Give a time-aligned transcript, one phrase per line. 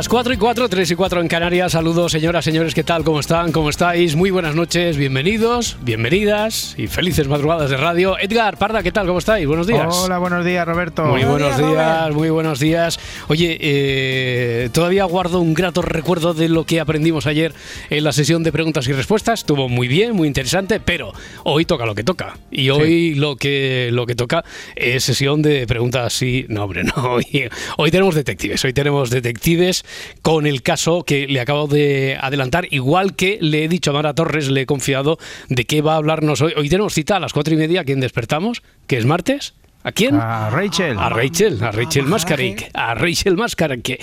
[0.00, 1.72] Las 4 y 4, 3 y 4 en Canarias.
[1.72, 3.04] Saludos, señoras, señores, ¿qué tal?
[3.04, 3.52] ¿Cómo están?
[3.52, 4.16] ¿Cómo estáis?
[4.16, 8.18] Muy buenas noches, bienvenidos, bienvenidas y felices madrugadas de radio.
[8.18, 9.06] Edgar, Parda, ¿qué tal?
[9.06, 9.46] ¿Cómo estáis?
[9.46, 9.94] Buenos días.
[9.94, 11.04] Hola, buenos días, Roberto.
[11.04, 12.98] Muy buenos días, muy buenos días.
[13.28, 17.52] Oye, eh, todavía guardo un grato recuerdo de lo que aprendimos ayer
[17.90, 19.40] en la sesión de preguntas y respuestas.
[19.40, 21.12] Estuvo muy bien, muy interesante, pero
[21.44, 22.38] hoy toca lo que toca.
[22.50, 24.44] Y hoy lo, que, lo que toca
[24.76, 26.46] es sesión de preguntas y...
[26.48, 26.94] No, hombre, no.
[27.10, 29.84] Hoy, hoy tenemos detectives, hoy tenemos detectives
[30.22, 34.14] con el caso que le acabo de adelantar, igual que le he dicho a Mara
[34.14, 36.52] Torres, le he confiado de qué va a hablarnos hoy.
[36.56, 38.62] Hoy tenemos cita a las cuatro y media, ¿quién despertamos?
[38.86, 39.54] ¿Que es martes?
[39.82, 40.14] ¿A quién?
[40.14, 40.98] A Rachel.
[40.98, 42.70] A Rachel, a Rachel Mascaric.
[42.74, 44.00] A Rachel Mascaric, que,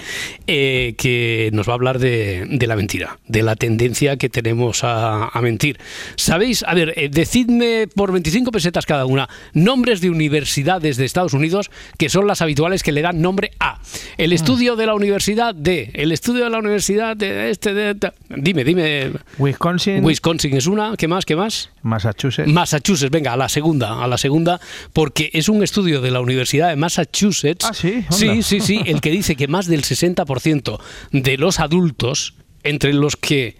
[0.47, 4.83] eh, que nos va a hablar de, de, la mentira, de la tendencia que tenemos
[4.83, 5.77] a, a mentir.
[6.15, 6.63] ¿Sabéis?
[6.67, 11.69] A ver, eh, decidme por 25 pesetas cada una nombres de universidades de Estados Unidos
[11.97, 13.79] que son las habituales que le dan nombre a.
[14.17, 15.91] El estudio de la universidad de.
[15.93, 17.75] El estudio de la universidad de este.
[17.75, 19.11] De, de, dime, dime.
[19.37, 20.03] Wisconsin.
[20.03, 20.95] Wisconsin es una.
[20.97, 21.23] ¿Qué más?
[21.23, 21.69] ¿Qué más?
[21.83, 22.51] Massachusetts.
[22.51, 24.59] Massachusetts, venga, a la segunda, a la segunda,
[24.91, 27.65] porque es un estudio de la Universidad de Massachusetts.
[27.65, 28.05] Ah, sí.
[28.09, 30.79] Sí, sí, sí, el que dice que más del 60%
[31.11, 33.57] de los adultos, entre los que.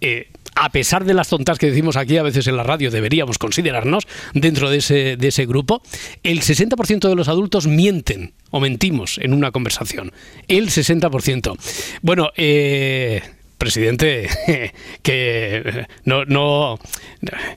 [0.00, 3.38] Eh, a pesar de las tontas que decimos aquí a veces en la radio, deberíamos
[3.38, 5.82] considerarnos dentro de ese, de ese grupo,
[6.22, 10.12] el 60% de los adultos mienten o mentimos en una conversación.
[10.48, 11.56] El 60%.
[12.02, 13.22] Bueno, eh,
[13.62, 14.28] presidente
[15.02, 16.80] que no, no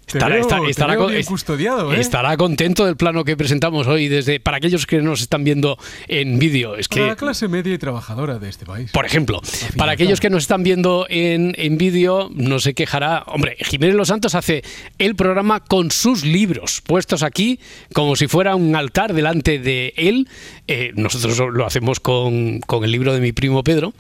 [0.06, 2.00] estará, veo, estará, estará, con, custodiado, ¿eh?
[2.00, 6.38] estará, contento del plano que presentamos hoy desde para aquellos que nos están viendo en
[6.38, 8.92] vídeo es para que la clase media y trabajadora de este país.
[8.92, 9.42] Por ejemplo
[9.78, 14.10] para aquellos que nos están viendo en, en vídeo no se quejará hombre Jiménez Los
[14.10, 14.64] Santos hace
[15.00, 17.60] el programa con sus libros puestos aquí
[17.94, 20.28] como si fuera un altar delante de él.
[20.68, 23.94] Eh, nosotros lo hacemos con, con el libro de mi primo Pedro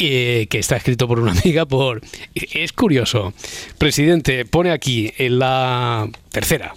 [0.00, 2.00] eh, que está escrito por una amiga por
[2.34, 3.32] es curioso.
[3.78, 6.74] Presidente pone aquí en la tercera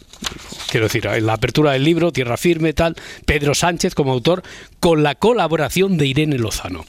[0.69, 2.95] quiero decir en la apertura del libro tierra firme tal
[3.25, 4.43] Pedro Sánchez como autor
[4.79, 6.83] con la colaboración de Irene Lozano.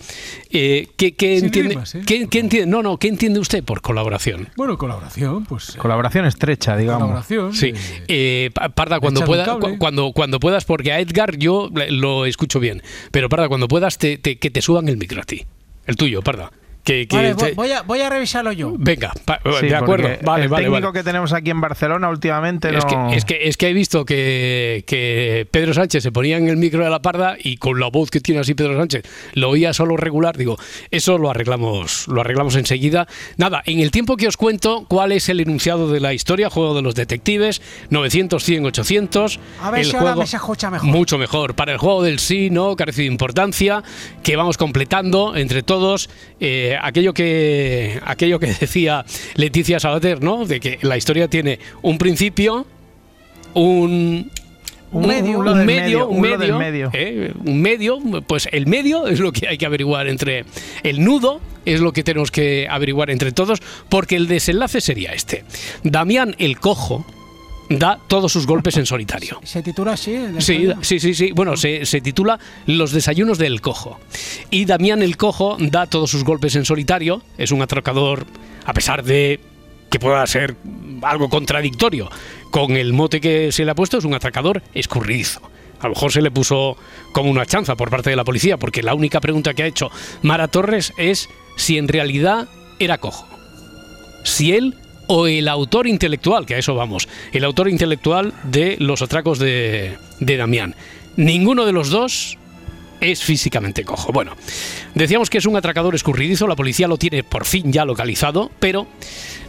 [0.51, 2.03] Eh, ¿qué, qué entiende rimas, ¿eh?
[2.07, 6.77] ¿qué, qué entiende no no qué entiende usted por colaboración bueno colaboración pues colaboración estrecha
[6.77, 7.03] digamos.
[7.03, 7.73] colaboración sí.
[8.09, 12.83] eh, Parda cuando pueda cu cuando cuando puedas porque a Edgar yo lo escucho bien
[13.11, 15.45] pero Parda cuando puedas te, te, que te suban el micro a ti
[15.87, 16.51] el tuyo, parda.
[16.85, 17.53] Que, que vale, te...
[17.55, 18.75] voy, a, voy a revisarlo yo.
[18.79, 20.09] Venga, pa, sí, de acuerdo.
[20.23, 20.99] Vale, el vale, técnico vale.
[20.99, 22.79] que tenemos aquí en Barcelona últimamente no...
[22.79, 26.49] Es que, es que, es que he visto que, que, Pedro Sánchez se ponía en
[26.49, 29.03] el micro de la parda y con la voz que tiene así Pedro Sánchez
[29.33, 30.37] lo oía solo regular.
[30.37, 30.59] Digo,
[30.91, 33.09] eso lo arreglamos, lo arreglamos enseguida.
[33.39, 36.75] Nada, en el tiempo que os cuento cuál es el enunciado de la historia, juego
[36.75, 39.41] de los detectives, 900, 100, 800.
[39.63, 40.89] A ver el si juego, ahora me se escucha mejor.
[40.91, 41.55] Mucho mejor.
[41.55, 43.83] Para el juego del sí, no, carece de importancia,
[44.23, 49.05] que vamos completando entre todos eh, aquello que aquello que decía
[49.35, 50.47] Leticia Sabater, ¿no?
[50.47, 52.67] De que la historia tiene un principio,
[53.55, 54.31] un
[54.93, 56.91] un medio, un, un medio, un medio, medio, medio.
[56.93, 57.33] ¿eh?
[57.45, 57.99] un medio,
[58.29, 60.45] pues el medio es lo que hay que averiguar entre
[60.85, 65.45] el nudo es lo que tenemos que averiguar entre todos, porque el desenlace sería este.
[65.83, 67.05] Damián el cojo
[67.69, 69.41] da todos sus golpes en solitario.
[69.43, 70.17] ¿Se titula así?
[70.39, 71.33] Sí, sí, sí, sí.
[71.33, 73.99] Bueno, se, se, titula Los desayunos del cojo.
[74.51, 77.23] Y Damián el cojo da todos sus golpes en solitario.
[77.39, 78.27] Es un atracador,
[78.65, 79.41] a pesar de
[79.91, 80.57] que pueda ser
[81.03, 82.11] algo contradictorio
[82.51, 85.41] con el mote que se le ha puesto, es un atracador escurridizo.
[85.81, 86.77] A lo mejor se le puso
[87.13, 89.91] como una chanza por parte de la policía, porque la única pregunta que ha hecho
[90.23, 93.27] Mara Torres es si en realidad era cojo.
[94.25, 94.75] Si él
[95.07, 99.97] o el autor intelectual, que a eso vamos, el autor intelectual de los atracos de,
[100.21, 100.75] de Damián.
[101.17, 102.39] Ninguno de los dos
[103.01, 104.13] es físicamente cojo.
[104.13, 104.37] Bueno,
[104.95, 108.87] decíamos que es un atracador escurridizo, la policía lo tiene por fin ya localizado, pero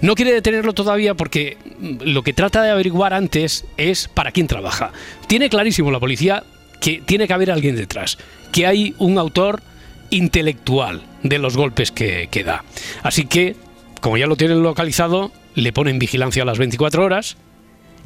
[0.02, 4.92] no quiere detenerlo todavía porque lo que trata de averiguar antes es para quién trabaja.
[5.28, 6.44] Tiene clarísimo la policía
[6.82, 8.18] que tiene que haber alguien detrás,
[8.52, 9.62] que hay un autor
[10.10, 12.64] intelectual, de los golpes que, que da.
[13.02, 13.56] Así que,
[14.02, 17.38] como ya lo tienen localizado, le ponen vigilancia a las 24 horas,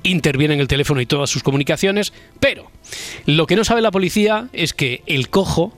[0.04, 2.72] intervienen el teléfono y todas sus comunicaciones, pero
[3.26, 5.74] lo que no sabe la policía es que el cojo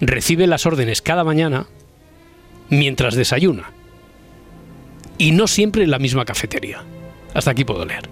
[0.00, 1.66] recibe las órdenes cada mañana
[2.70, 3.72] mientras desayuna.
[5.18, 6.82] Y no siempre en la misma cafetería.
[7.34, 8.08] Hasta aquí puedo leer.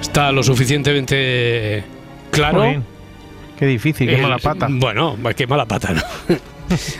[0.00, 1.84] Está lo suficientemente
[2.30, 2.82] claro.
[3.58, 4.68] Qué difícil, qué mala pata.
[4.70, 6.02] Bueno, qué mala pata, ¿no?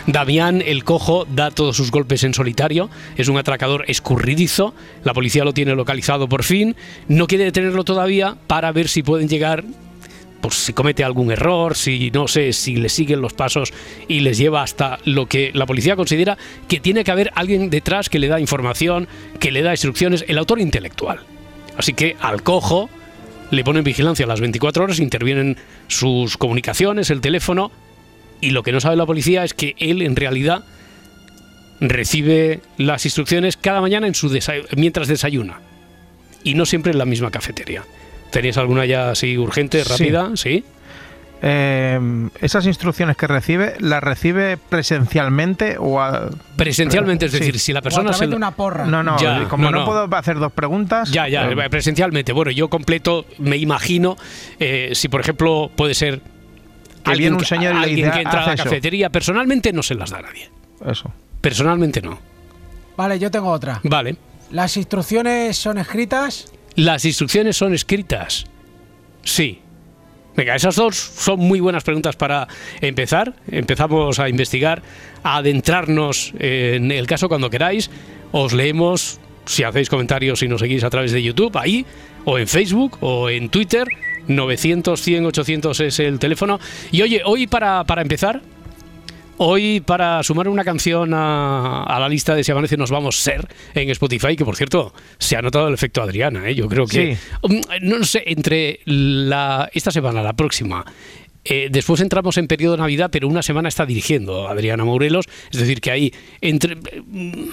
[0.07, 4.73] Damián el Cojo da todos sus golpes en solitario, es un atracador escurridizo,
[5.03, 6.75] la policía lo tiene localizado por fin,
[7.07, 9.63] no quiere detenerlo todavía para ver si pueden llegar,
[10.41, 13.73] pues si comete algún error, si no sé, si le siguen los pasos
[14.07, 16.37] y les lleva hasta lo que la policía considera
[16.67, 19.07] que tiene que haber alguien detrás que le da información,
[19.39, 21.19] que le da instrucciones, el autor intelectual.
[21.77, 22.89] Así que al Cojo
[23.51, 25.57] le ponen vigilancia a las 24 horas, intervienen
[25.87, 27.71] sus comunicaciones, el teléfono,
[28.41, 30.63] y lo que no sabe la policía es que él en realidad
[31.81, 35.59] recibe las instrucciones cada mañana en su desa- mientras desayuna
[36.43, 37.83] y no siempre en la misma cafetería.
[38.31, 40.31] ¿Tenéis alguna ya así urgente, rápida?
[40.35, 40.63] Sí.
[41.41, 47.39] Eh, esas instrucciones que recibe, ¿las recibe presencialmente o a- Presencialmente, es Sí.
[47.39, 48.85] decir, si la O a persona se una porra.
[48.85, 49.85] No, no, Ya, como no, no, no.
[49.85, 51.09] puedo hacer dos preguntas.
[51.11, 52.33] Ya, ya, eh, presencialmente.
[52.33, 54.17] Bueno, yo completo, me imagino,
[54.59, 56.21] eh, si por ejemplo puede ser
[57.03, 58.63] Que viene un señor y le alguien dice, que entra a "Haz la eso".
[58.65, 60.49] cafetería, personalmente no se las da a nadie.
[60.85, 61.11] Eso.
[61.41, 62.19] Personalmente no.
[62.97, 63.79] Vale, yo tengo otra.
[63.83, 64.15] Vale.
[64.51, 66.51] Las instrucciones son escritas.
[66.75, 68.45] ¿Las instrucciones son escritas?
[69.23, 69.59] Sí.
[70.35, 72.47] Venga, esas dos son muy buenas preguntas para
[72.81, 73.33] empezar.
[73.49, 74.81] Empezamos a investigar,
[75.23, 77.89] a adentrarnos en el caso cuando queráis.
[78.31, 81.85] Os leemos si hacéis comentarios y nos seguís a través de YouTube, ahí,
[82.25, 83.87] o en Facebook, o en Twitter.
[84.29, 86.59] 900, 100, 800 es el teléfono.
[86.91, 88.41] Y oye, hoy para, para empezar,
[89.41, 93.47] Hoy, para sumar una canción a, a la lista de Si Amanece Nos Vamos Ser
[93.73, 96.55] en Spotify, que por cierto, se ha notado el efecto Adriana, ¿eh?
[96.55, 97.15] yo creo que.
[97.15, 97.21] Sí.
[97.43, 100.83] Um, No sé, entre la, esta semana, la próxima.
[101.45, 105.25] Eh, después entramos en periodo de Navidad, pero una semana está dirigiendo Adriana Morelos.
[105.51, 106.13] Es decir, que ahí.
[106.41, 107.49] entre mm,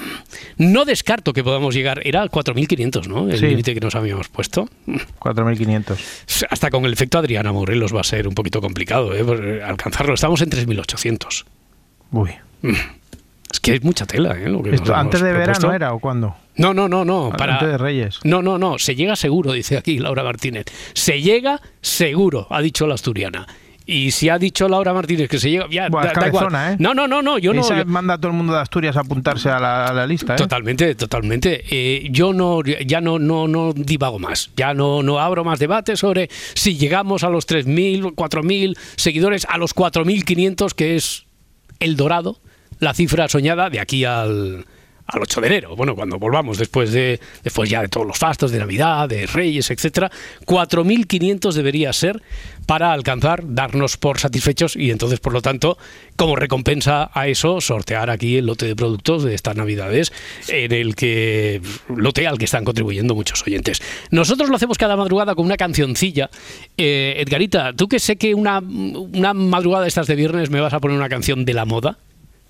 [0.58, 2.00] No descarto que podamos llegar.
[2.04, 3.30] Era 4.500, ¿no?
[3.30, 3.46] El Sí.
[3.46, 4.68] límite que nos habíamos puesto.
[5.20, 6.46] 4.500.
[6.50, 9.24] Hasta con el efecto Adriana Morelos va a ser un poquito complicado ¿eh?
[9.26, 10.14] Eh, alcanzarlo.
[10.14, 11.44] Estamos en 3.800.
[12.12, 12.30] Uy.
[13.52, 14.48] Es que es mucha tela, ¿eh?
[14.48, 15.68] Lo que nos ¿Esto hemos antes de propuesto.
[15.68, 16.36] verano era o cuándo?
[16.56, 17.32] No, no, no, no.
[17.36, 17.54] Para...
[17.54, 18.18] Antes de Reyes.
[18.24, 18.78] No, no, no.
[18.78, 20.66] Se llega seguro, dice aquí Laura Martínez.
[20.94, 23.46] Se llega seguro, ha dicho la asturiana.
[23.88, 25.66] Y si ha dicho Laura Martínez que se llega.
[25.70, 26.44] Ya, Buah, da- da igual.
[26.46, 26.76] cabezona, ¿eh?
[26.80, 27.38] No, no, no, no.
[27.38, 27.60] Yo no.
[27.60, 30.06] Esa yo- manda a todo el mundo de Asturias a apuntarse a la, a la
[30.08, 30.36] lista, ¿eh?
[30.38, 31.62] Totalmente, totalmente.
[31.70, 34.50] Eh, yo no, ya no, no, no divago más.
[34.56, 39.56] Ya no, no abro más debate sobre si llegamos a los 3.000, 4.000 seguidores, a
[39.56, 41.24] los 4.500, que es
[41.78, 42.40] el dorado,
[42.80, 44.66] la cifra soñada de aquí al,
[45.06, 45.76] al 8 de enero.
[45.76, 49.70] Bueno, cuando volvamos después de después ya de todos los fastos de Navidad, de Reyes,
[49.70, 50.10] etcétera,
[50.44, 52.22] 4.500 debería ser
[52.66, 55.78] para alcanzar, darnos por satisfechos y entonces, por lo tanto,
[56.16, 60.12] como recompensa a eso, sortear aquí el lote de productos de estas Navidades
[60.48, 63.80] en el que lote al que están contribuyendo muchos oyentes.
[64.10, 66.30] Nosotros lo hacemos cada madrugada con una cancioncilla.
[66.76, 70.80] Eh, Edgarita, tú que sé que una, una madrugada estas de viernes me vas a
[70.80, 71.98] poner una canción de la moda.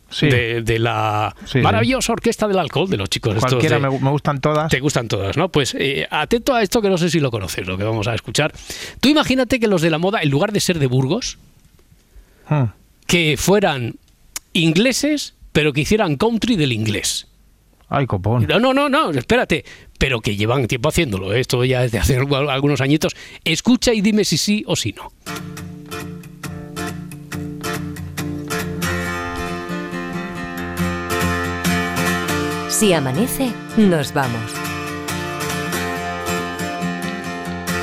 [0.09, 0.27] Sí.
[0.29, 3.99] De, de la Sí, maravillosa orquesta del alcohol de los chicos estos Cualquiera de- me,
[3.99, 4.71] me gustan todas.
[4.71, 5.49] te gustan todas, ¿no?
[5.51, 8.15] Pues eh, atento a esto que no sé si lo conoces, lo que vamos a
[8.15, 8.53] escuchar.
[9.01, 11.39] Tú imagínate que los de la moda, en lugar de ser de Burgos,
[12.49, 12.67] Hmm.
[13.09, 13.97] que fueran
[14.53, 17.27] ingleses, pero que hicieran country del inglés.
[17.89, 18.47] Ay, copón.
[18.49, 19.65] No, no, no, no, espérate.
[19.99, 21.41] Pero que llevan tiempo haciéndolo, ¿eh?
[21.41, 23.15] esto ya desde hace algu- algunos añitos.
[23.45, 25.11] Escucha y dime si sí o si no.
[32.79, 34.53] Si amanece, nos vamos.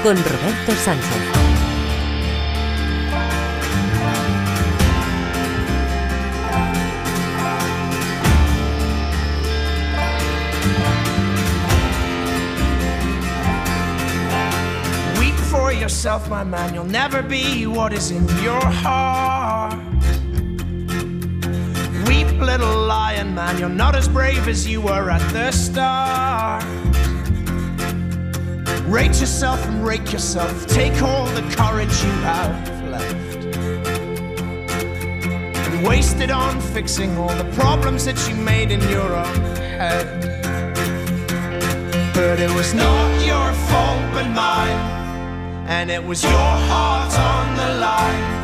[0.04, 1.10] Con Roberto Sánchez.
[15.20, 16.76] Weep for yourself, my man.
[16.76, 19.74] You'll never be what is in your heart.
[22.08, 23.58] Weep, little lion man.
[23.58, 26.64] You're not as brave as you were at the start.
[28.86, 30.68] Rate yourself and rake yourself.
[30.68, 33.46] Take all the courage you have left.
[35.68, 40.08] And waste it on fixing all the problems that you made in your own head.
[42.14, 44.92] But it was not your fault but mine.
[45.68, 46.32] And it was your
[46.70, 48.44] heart on the line.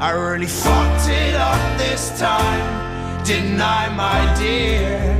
[0.00, 2.87] I really fucked it up this time,
[3.24, 5.18] didn't my dear?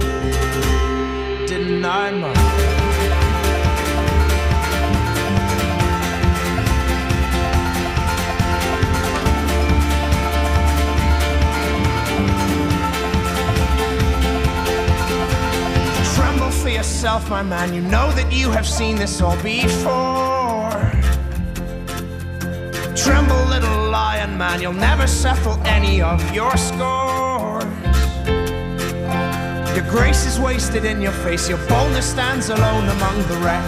[1.47, 2.11] Didn't my?
[16.15, 17.75] Tremble for yourself, my man.
[17.75, 20.71] You know that you have seen this all before.
[22.95, 24.61] Tremble, little lion man.
[24.61, 27.28] You'll never settle any of your scores.
[29.79, 31.49] Your grace is wasted in your face.
[31.49, 33.63] Your boldness stands alone among the wreck.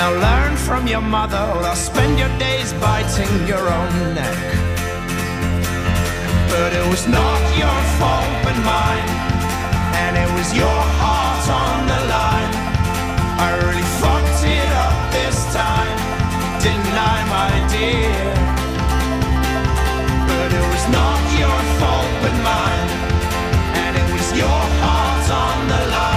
[0.00, 4.38] Now learn from your mother, or I'll spend your days biting your own neck.
[6.48, 9.08] But it was not your fault but mine,
[10.00, 12.52] and it was your heart on the line.
[13.44, 15.98] I really fucked it up this time,
[16.64, 18.71] didn't I, my dear?
[20.58, 22.90] It was not your fault but mine,
[23.82, 26.11] and it was your heart on the line.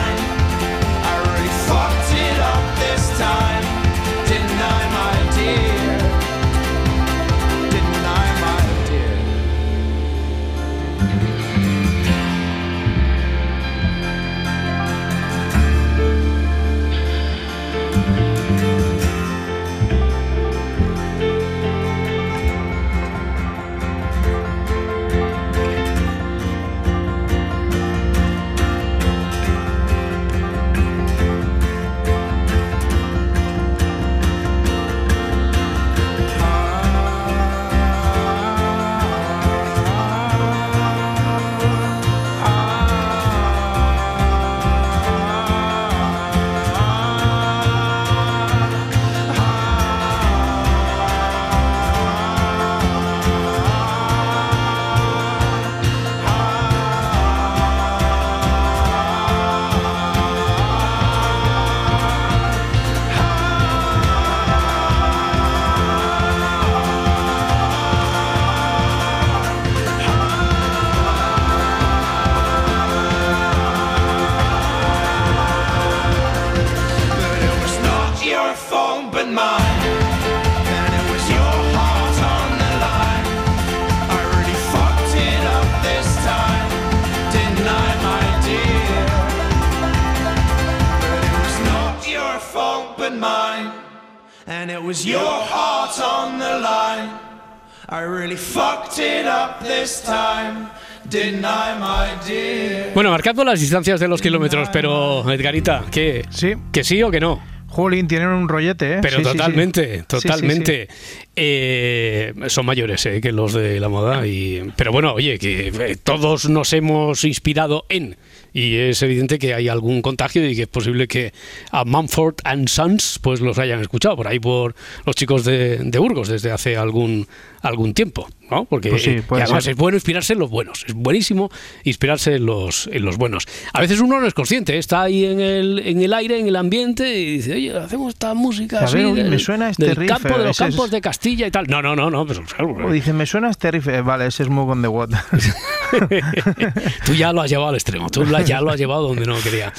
[103.25, 106.23] Marcando las distancias de los kilómetros, pero Edgarita, ¿qué?
[106.29, 106.53] Sí.
[106.71, 107.41] ¿Que sí o que no?
[107.69, 108.99] Jolín, tienen un rollete, ¿eh?
[109.01, 110.87] Pero Sí, totalmente, Sí, sí, totalmente.
[111.35, 114.27] Eh, son mayores eh, que los de la moda.
[114.27, 118.15] Y, pero bueno, oye, que eh, todos nos hemos inspirado en.
[118.57, 121.33] Y es evidente que hay algún contagio y que es posible que
[121.71, 125.99] a Mumford and Sons pues los hayan escuchado por ahí por los chicos de, de
[125.99, 127.27] Burgos desde hace algún
[127.61, 128.63] algún tiempo, ¿no?
[128.65, 131.49] Porque Pues sí, eh, además es bueno inspirarse en los buenos, es buenísimo
[131.83, 133.45] inspirarse en los en los buenos.
[133.73, 136.55] A veces uno no es consciente, está ahí en el en el aire, en el
[136.55, 139.87] ambiente y dice, "Oye, hacemos esta música A así ver, uy, del, me suena este
[139.87, 142.09] del riff, campo de los ese es- campos de Castilla y tal." No, no, no,
[142.09, 143.87] no, pues claro, O dice, me suena este riff.
[143.89, 145.17] Eh, Vale, ese es Move on the Water.
[147.05, 149.73] tú ya lo has llevado al extremo, tú ya lo has llevado donde no quería.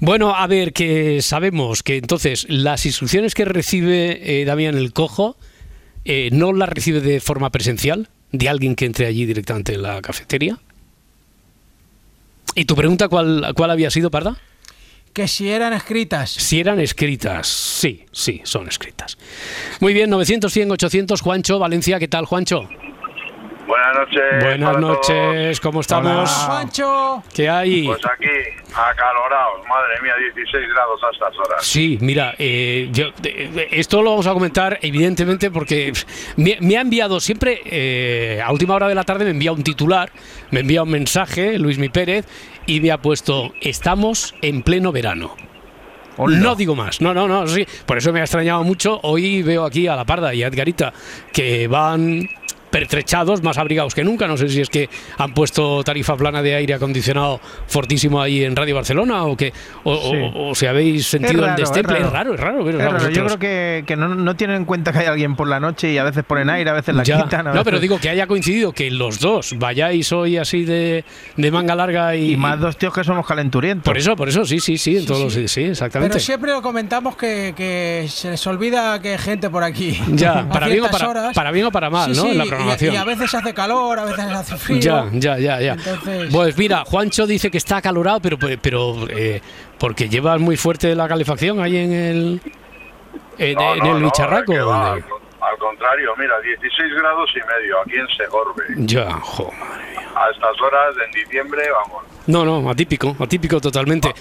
[0.00, 5.36] Bueno, a ver, que sabemos que entonces las instrucciones que recibe eh, Damián el Cojo
[6.04, 10.00] eh, no las recibe de forma presencial, de alguien que entre allí directamente en la
[10.00, 10.58] cafetería.
[12.54, 14.36] ¿Y tu pregunta cuál, cuál había sido, Parda?
[15.12, 16.30] Que si eran escritas.
[16.30, 19.18] Si eran escritas, sí, sí, son escritas.
[19.80, 22.68] Muy bien, 900, 100, 800, Juancho, Valencia, ¿qué tal, Juancho?
[23.70, 24.42] Buenas noches.
[24.42, 26.28] Buenas noches, ¿cómo estamos?
[26.28, 27.22] Juancho.
[27.32, 27.86] ¿Qué hay?
[27.86, 28.26] Pues aquí,
[28.74, 31.64] acalorados, madre mía, 16 grados a estas horas.
[31.64, 33.10] Sí, mira, eh, yo,
[33.70, 35.92] esto lo vamos a comentar evidentemente porque
[36.34, 39.62] me, me ha enviado siempre, eh, a última hora de la tarde me envía un
[39.62, 40.10] titular,
[40.50, 42.26] me envía un mensaje, Luis Mi Pérez,
[42.66, 45.36] y me ha puesto, estamos en pleno verano.
[46.18, 47.66] No digo más, no, no, no, sí.
[47.86, 49.00] Por eso me ha extrañado mucho.
[49.04, 50.92] Hoy veo aquí a la Parda y a Edgarita
[51.32, 52.28] que van
[52.70, 54.26] pertrechados, más abrigados que nunca.
[54.26, 58.56] No sé si es que han puesto tarifa plana de aire acondicionado fortísimo ahí en
[58.56, 59.52] Radio Barcelona o que
[59.84, 62.00] o, si habéis sentido el desteple.
[62.00, 63.10] Es raro, es raro.
[63.10, 65.92] Yo creo que, que no, no, tienen en cuenta que hay alguien por la noche
[65.92, 67.44] y a veces ponen aire, a veces la quitan.
[67.54, 71.04] No, pero digo que haya coincidido que los dos vayáis hoy así de,
[71.36, 73.84] de manga larga y, y, más dos tíos que somos calenturientos.
[73.84, 76.14] Por eso, por eso, sí, sí, sí, en todos sí, sí, exactamente.
[76.14, 79.98] Pero siempre lo comentamos que, que, se les olvida que hay gente por aquí.
[80.12, 82.32] Ya, para bien, o para, para bien o para mal, ¿no?
[82.32, 82.94] la programación.
[82.94, 84.80] Y, a veces hace calor, a veces hace frío.
[84.80, 85.76] Ya, ya, ya, ya.
[86.30, 89.40] Pues mira, Juancho dice que está acalorado, pero, pero eh,
[89.78, 92.40] porque llevas muy fuerte la calefacción ahí en el
[93.38, 94.52] en, el bicharraco.
[94.52, 95.02] al,
[95.58, 98.64] contrario, mira, 16 grados y medio aquí en Segorbe.
[98.76, 99.50] Ya, jo,
[100.14, 102.04] A estas horas, en diciembre, vamos.
[102.26, 104.14] No, no, atípico, atípico totalmente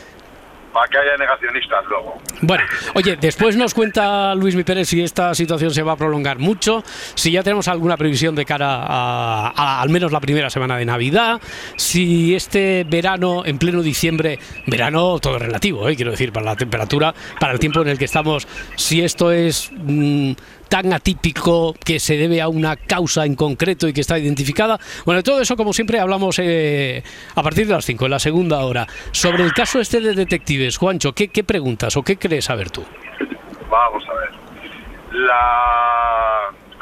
[0.74, 2.22] para que haya negacionistas luego.
[2.42, 2.64] Bueno,
[2.96, 6.84] oye, después nos cuenta Luis Mi Pérez si esta situación se va a prolongar mucho,
[7.16, 11.42] si ya tenemos alguna previsión de cara a, al menos la primera semana de Navidad,
[11.76, 15.96] si este verano, en pleno diciembre, verano todo relativo, ¿eh?
[15.96, 19.72] quiero decir, para la temperatura, para el tiempo en el que estamos, si esto es...
[19.76, 20.34] Mm,
[20.70, 24.80] tan atípico que se debe a una causa en concreto y que está identificada.
[25.04, 27.04] Bueno, de todo eso, como siempre, hablamos eh,
[27.36, 28.88] a partir de las 5, en la segunda hora.
[29.12, 32.86] Sobre el caso este de detectives, Juancho, ¿qué, qué preguntas o qué crees saber tú?
[33.70, 34.30] Vamos a ver.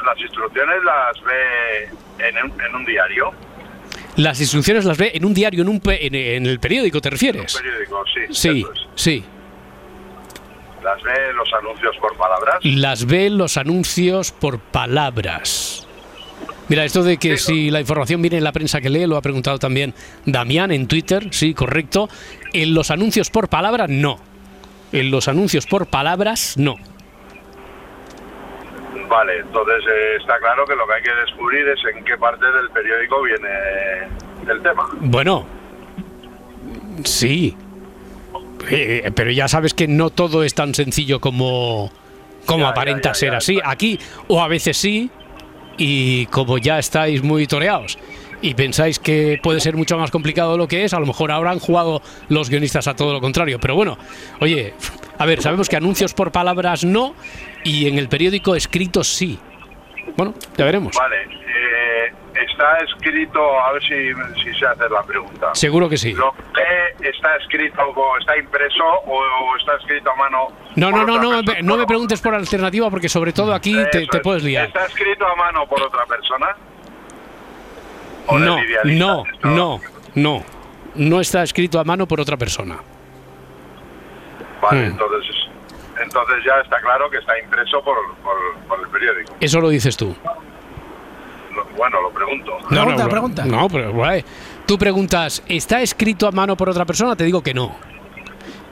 [0.04, 1.88] las instrucciones las ve
[2.28, 3.32] en un, diario.
[4.16, 7.54] Las instrucciones las ve en un diario, en, un en, el periódico, ¿te refieres?
[7.56, 8.34] En un periódico, sí.
[8.34, 9.24] Sí, sí.
[10.88, 12.58] ¿Las ve los anuncios por palabras?
[12.62, 15.86] Las ve los anuncios por palabras.
[16.68, 19.20] Mira, esto de que si la información viene en la prensa que lee, lo ha
[19.20, 19.92] preguntado también
[20.24, 22.08] Damián en Twitter, sí, correcto.
[22.54, 24.18] En los anuncios por palabras, no.
[24.90, 26.76] En los anuncios por palabras, no.
[29.10, 32.46] Vale, entonces eh, está claro que lo que hay que descubrir es en qué parte
[32.46, 33.48] del periódico viene
[34.50, 34.88] el tema.
[35.00, 35.46] Bueno,
[37.04, 37.54] sí,
[38.70, 41.90] eh, pero ya sabes que no todo es tan sencillo como,
[42.46, 43.58] como aparenta ser así.
[43.64, 43.98] Aquí,
[44.28, 45.10] o a veces sí,
[45.76, 47.98] y como ya estáis muy toreados
[48.40, 51.32] y pensáis que puede ser mucho más complicado de lo que es, a lo mejor
[51.32, 53.58] ahora han jugado los guionistas a todo lo contrario.
[53.60, 53.98] Pero bueno,
[54.40, 54.74] oye,
[55.18, 57.14] a ver, sabemos que anuncios por palabras no
[57.64, 59.38] y en el periódico escrito sí.
[60.16, 60.96] Bueno, ya veremos.
[60.96, 65.54] Vale, eh, está escrito, a ver si, si se hace la pregunta.
[65.54, 66.12] Seguro que sí.
[66.12, 70.48] Lo que está escrito, o está impreso o, está escrito a mano.
[70.76, 74.42] No, no, no, no, no me preguntes por alternativa porque sobre todo aquí te, puedes
[74.42, 74.66] liar.
[74.66, 76.56] ¿Está escrito a mano por otra persona?
[78.30, 79.80] no, no, no,
[80.14, 80.44] no.
[80.94, 82.78] No está escrito a mano por otra persona.
[84.60, 84.90] Vale, hmm.
[84.90, 85.36] entonces,
[86.02, 87.96] entonces ya está claro que está impreso por,
[88.68, 89.34] por el periódico.
[89.40, 90.14] Eso lo dices tú
[91.76, 92.58] bueno, lo pregunto.
[92.70, 93.44] No, pregunta, no, pregunta.
[93.44, 94.24] No, pero
[94.66, 97.16] tú preguntas, ¿está escrito a mano por otra persona?
[97.16, 97.76] Te digo que no.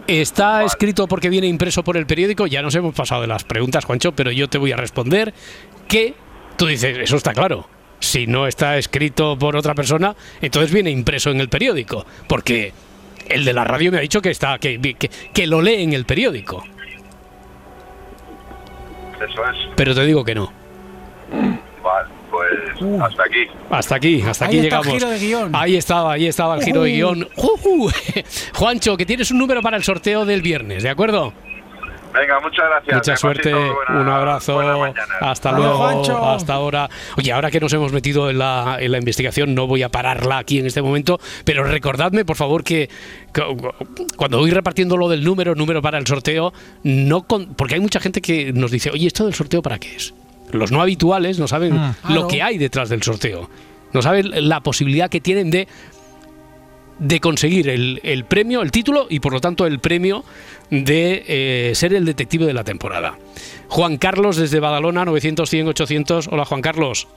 [0.06, 2.46] ¿Está escrito porque viene impreso por el periódico?
[2.46, 5.34] Ya nos hemos pasado de las preguntas, Juancho, pero yo te voy a responder
[5.88, 6.14] que
[6.56, 7.68] tú dices, eso está claro.
[7.98, 12.72] Si no está escrito por otra persona, entonces viene impreso en el periódico, porque
[13.28, 15.92] el de la radio me ha dicho que está que, que, que lo lee en
[15.92, 16.62] el periódico.
[19.16, 19.56] Eso es.
[19.76, 20.52] Pero te digo que no.
[21.82, 23.02] Vale pues uh.
[23.02, 23.46] hasta aquí.
[23.70, 25.02] Hasta aquí, hasta aquí llegamos.
[25.52, 27.28] Ahí estaba, ahí estaba el giro de guion.
[28.54, 31.32] Juancho, que tienes un número para el sorteo del viernes, ¿de acuerdo?
[32.18, 32.96] Venga, muchas gracias.
[32.96, 34.60] Mucha suerte, un abrazo.
[35.20, 36.88] Hasta luego, hasta ahora.
[37.16, 40.38] Oye, ahora que nos hemos metido en la, en la investigación, no voy a pararla
[40.38, 42.88] aquí en este momento, pero recordadme, por favor, que,
[44.16, 46.52] cuando voy repartiendo lo del número, número para el sorteo,
[46.82, 50.14] no porque hay mucha gente que nos dice, oye, ¿esto del sorteo para qué es?
[50.52, 52.14] Los no habituales no saben mm.
[52.14, 53.50] lo que hay detrás del sorteo.
[53.92, 55.68] No saben la posibilidad que tienen de,
[56.98, 60.24] de conseguir el, premio, el título y por lo tanto el premio
[60.70, 63.18] de eh, ser el detective de la temporada.
[63.68, 66.28] Juan Carlos desde Badalona, 900, 100, 800.
[66.28, 67.08] Hola Juan Carlos.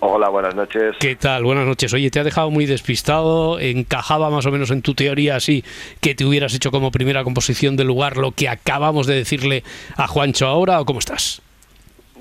[0.00, 0.96] Hola, buenas noches.
[1.00, 1.44] ¿Qué tal?
[1.44, 1.92] Buenas noches.
[1.94, 3.58] Oye, te ha dejado muy despistado.
[3.58, 5.64] ¿Encajaba más o menos en tu teoría así
[6.00, 9.64] que te hubieras hecho como primera composición del lugar lo que acabamos de decirle
[9.96, 11.40] a Juancho ahora o cómo estás?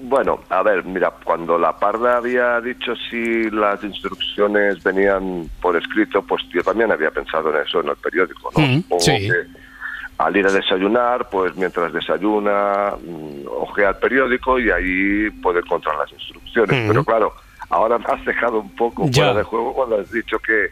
[0.06, 6.22] Bueno, a ver, mira, cuando la parda había dicho si las instrucciones venían por escrito,
[6.22, 8.68] pues yo también había pensado en eso en el periódico, ¿no?
[8.68, 9.30] Mm, sí.
[10.18, 15.96] al ir a desayunar, pues mientras desayuna, mm, ojea el periódico y ahí puede encontrar
[15.96, 16.84] las instrucciones.
[16.84, 16.88] Mm.
[16.90, 17.34] Pero claro,
[17.70, 20.70] ahora me has dejado un poco fuera de juego cuando has dicho que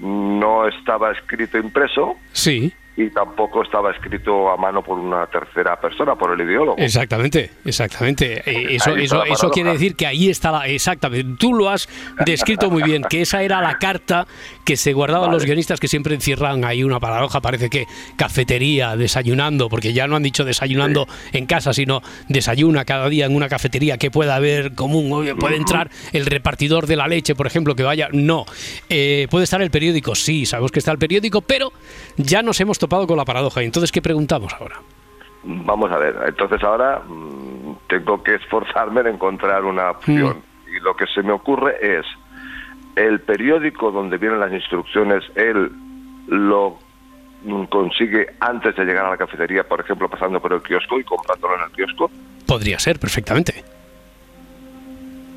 [0.00, 2.16] no estaba escrito impreso.
[2.32, 6.76] Sí y tampoco estaba escrito a mano por una tercera persona, por el ideólogo.
[6.78, 8.42] Exactamente, exactamente.
[8.48, 10.68] Eh, eso, eso, eso quiere decir que ahí está la.
[10.68, 11.36] Exactamente.
[11.38, 11.88] Tú lo has
[12.24, 14.26] descrito muy bien, que esa era la carta
[14.64, 17.40] que se guardaban los guionistas que siempre encierran ahí una paradoja.
[17.40, 23.08] Parece que cafetería, desayunando, porque ya no han dicho desayunando en casa, sino desayuna cada
[23.08, 25.36] día en una cafetería que pueda haber común.
[25.38, 28.08] Puede entrar el repartidor de la leche, por ejemplo, que vaya.
[28.12, 28.46] No.
[28.88, 31.72] Eh, puede estar el periódico, sí, sabemos que está el periódico, pero
[32.16, 33.62] ya nos hemos topado con la paradoja.
[33.62, 34.76] Entonces, ¿qué preguntamos ahora?
[35.42, 40.38] Vamos a ver, entonces ahora mm, tengo que esforzarme en encontrar una opción.
[40.38, 40.76] Mm.
[40.76, 42.06] Y lo que se me ocurre es,
[42.96, 45.70] el periódico donde vienen las instrucciones, él
[46.28, 46.78] lo
[47.44, 51.04] mm, consigue antes de llegar a la cafetería, por ejemplo, pasando por el kiosco y
[51.04, 52.10] comprándolo en el kiosco?
[52.46, 53.64] Podría ser, perfectamente.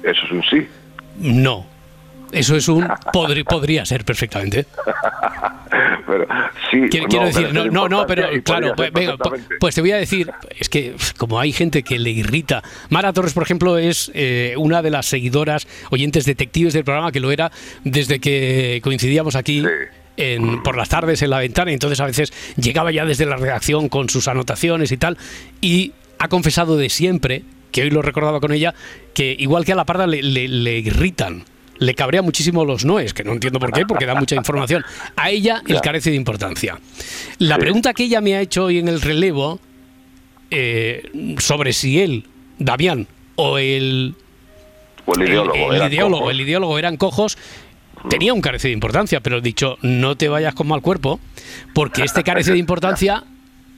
[0.04, 0.68] Eso es un sí.
[1.18, 1.66] No,
[2.32, 4.66] eso es un podría ser perfectamente.
[6.08, 6.28] pero,
[6.72, 8.92] sí, quiero, decir, no, no, no, pero claro, pues,
[9.60, 12.64] pues, te voy a decir, es que como hay gente que le irrita.
[12.90, 17.20] Mara Torres, por ejemplo, es eh, una de las seguidoras, oyentes detectives del programa, que
[17.20, 17.52] lo era
[17.84, 19.64] desde que coincidíamos aquí.
[20.20, 23.36] En, por las tardes en la ventana, y entonces a veces llegaba ya desde la
[23.36, 25.16] redacción con sus anotaciones y tal,
[25.62, 28.74] y ha confesado de siempre, que hoy lo recordaba con ella,
[29.14, 31.44] que igual que a la parda le, le irritan
[31.80, 34.84] le cabrea muchísimo los noes, que no entiendo por qué, porque da mucha información.
[35.16, 36.80] A ella el carece de importancia.
[37.40, 39.60] La pregunta que ella me ha hecho hoy en el relevo
[40.52, 41.10] eh,
[41.40, 42.26] sobre si él,
[42.60, 44.16] Damián, o el,
[45.16, 47.38] el ideólogo, el, ideólogo, el ideólogo eran cojos,
[48.10, 51.20] tenía un carece de importancia, pero he dicho, no te vayas con mal cuerpo,
[51.74, 53.24] porque este carece de importancia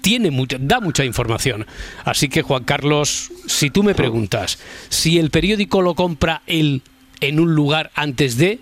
[0.01, 1.65] tiene mucha, da mucha información.
[2.05, 4.59] Así que, Juan Carlos, si tú me preguntas
[4.89, 6.81] si el periódico lo compra él
[7.21, 8.59] en un lugar antes de,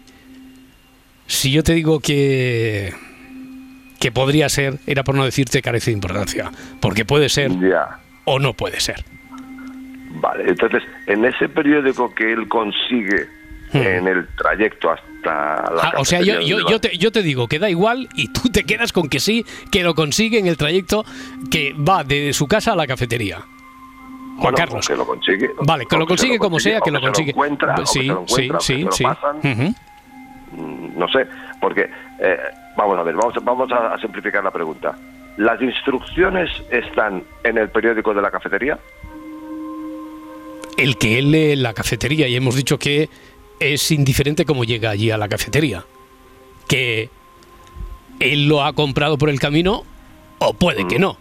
[1.27, 2.93] si yo te digo que
[3.99, 7.51] que podría ser, era por no decirte carece de importancia, porque puede ser
[8.25, 9.03] o no puede ser.
[10.19, 13.27] Vale, entonces, en ese periódico que él consigue
[13.73, 13.77] hmm.
[13.77, 15.81] en el trayecto hasta la...
[15.81, 18.63] Ah, o sea, yo, yo, te, yo te digo que da igual y tú te
[18.63, 21.05] quedas con que sí, que lo consigue en el trayecto
[21.51, 23.39] que va de su casa a la cafetería.
[24.37, 24.87] Juan Carlos.
[24.87, 25.51] Que lo consigue.
[25.61, 27.33] Vale, que lo consigue como sea, que lo consigue.
[27.85, 29.05] sí, sí, sí, sí.
[30.51, 31.27] No sé,
[31.59, 32.37] porque eh,
[32.75, 34.97] vamos a ver, vamos, vamos a, simplificar la pregunta.
[35.37, 38.79] ¿Las instrucciones están en el periódico de la cafetería?
[40.77, 43.09] El que él lee la cafetería y hemos dicho que
[43.59, 45.83] es indiferente cómo llega allí a la cafetería.
[46.67, 47.09] Que
[48.19, 49.83] él lo ha comprado por el camino
[50.39, 51.17] o puede que no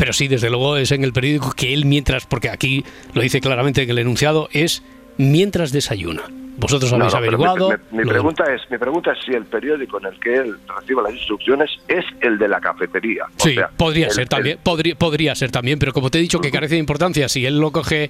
[0.00, 2.82] pero sí, desde luego es en el periódico que él mientras, porque aquí
[3.12, 4.82] lo dice claramente en el enunciado, es
[5.18, 6.22] mientras desayuna.
[6.56, 7.68] Vosotros habéis averiguado.
[7.90, 11.12] Mi, pregunta es, mi pregunta es si el periódico en el que él reciba las
[11.12, 13.26] instrucciones es el de la cafetería.
[13.36, 16.76] sí, podría ser también, podría, podría ser también, pero como te he dicho que carece
[16.76, 18.08] de importancia, si él lo coge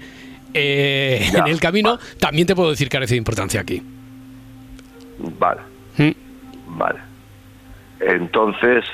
[0.54, 3.82] eh, en el camino, también te puedo decir que carece de importancia aquí.
[5.18, 5.60] Vale.
[5.98, 6.10] ¿Mm?
[6.68, 7.00] Vale.
[7.98, 8.84] Entonces,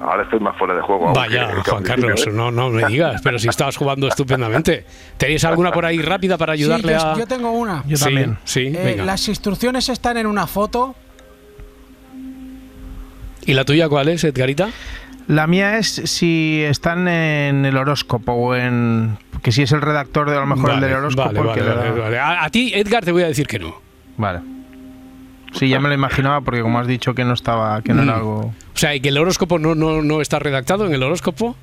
[0.00, 1.12] ahora estoy más fuera de juego.
[1.12, 2.30] Vaya, Juan Carlos, ¿eh?
[2.32, 4.84] no, no me digas, pero si estabas jugando estupendamente.
[5.16, 7.16] ¿Tenéis alguna por ahí rápida para ayudarle sí, a.?
[7.16, 7.82] Yo tengo una.
[7.86, 8.38] Yo también.
[8.44, 10.94] Sí, eh, Las instrucciones están en una foto.
[13.46, 14.68] ¿Y la tuya cuál es, Edgarita?
[15.26, 19.16] La mía es si están en el horóscopo o en.
[19.42, 21.44] Que si es el redactor de a lo mejor el del horóscopo.
[21.44, 23.74] Vale, vale, a ti, Edgar, te voy a decir que no.
[24.16, 24.40] Vale.
[25.52, 28.12] Sí, ya me lo imaginaba porque como has dicho que no estaba, que no era
[28.12, 28.16] mm.
[28.16, 28.54] algo.
[28.74, 31.56] O sea, y que el horóscopo no, no, no está redactado en el horóscopo.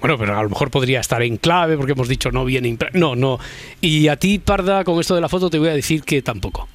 [0.00, 3.14] Bueno, pero a lo mejor podría estar en clave porque hemos dicho no viene No,
[3.14, 3.38] no.
[3.80, 6.68] Y a ti, Parda, con esto de la foto te voy a decir que tampoco.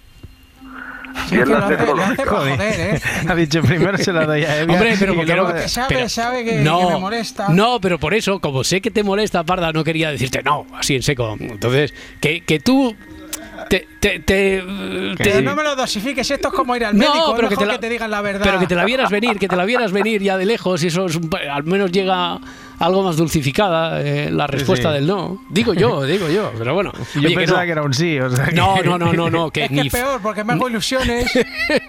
[1.28, 3.02] Sí, que lo hace, lo hace joder, ¿eh?
[3.28, 4.76] Ha dicho primero se la doy a Evia.
[4.76, 7.50] Hombre, pero porque no, sabe, sabe que, no, me molesta.
[7.50, 10.96] No, pero por eso, como sé que te molesta, Parda, no quería decirte no, así
[10.96, 11.36] en seco.
[11.40, 12.96] Entonces, que, que tú
[13.70, 14.62] te, te, te,
[15.42, 17.90] no me lo dosifiques, esto es como ir al médico, pero que, te que te
[17.90, 18.42] digan la verdad.
[18.44, 20.88] Pero que te la vieras venir, que te la vieras venir ya de lejos, y
[20.88, 22.40] eso es al menos llega
[22.80, 25.44] algo más dulcificada eh, la respuesta del no.
[25.50, 26.92] Digo yo, digo yo, pero bueno.
[27.16, 29.70] Yo pensaba que, era un sí, o sea No, no, no, no, no, que es,
[29.70, 31.32] que es peor, porque me hago ilusiones.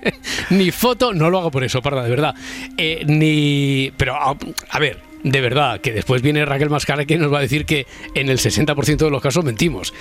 [0.50, 2.34] ni foto, no lo hago por eso, parda, de verdad.
[2.76, 3.92] Eh, ni...
[3.96, 7.66] Pero, a, ver, de verdad, que después viene Raquel Mascara que nos va a decir
[7.66, 9.92] que en el 60% de los casos mentimos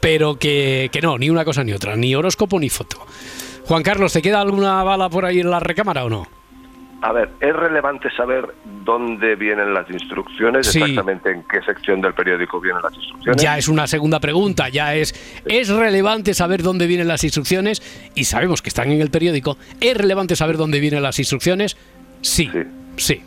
[0.00, 3.06] pero que, no, ni una cosa ni otra, ni horóscopo ni foto.
[3.66, 6.26] Juan Carlos, ¿te queda alguna bala por ahí en la recámara o no?
[7.02, 8.54] A ver, ¿es relevante saber
[8.84, 10.74] dónde vienen las instrucciones?
[10.74, 13.42] Exactamente en qué sección del periódico vienen las instrucciones.
[13.42, 15.14] Ya es una segunda pregunta, ya es,
[15.46, 17.80] ¿es relevante saber dónde vienen las instrucciones?
[18.14, 19.56] Y sabemos que están en el periódico.
[19.80, 21.78] ¿Es relevante saber dónde vienen las instrucciones?
[22.20, 22.64] Sí, sí.
[22.96, 23.22] Sí,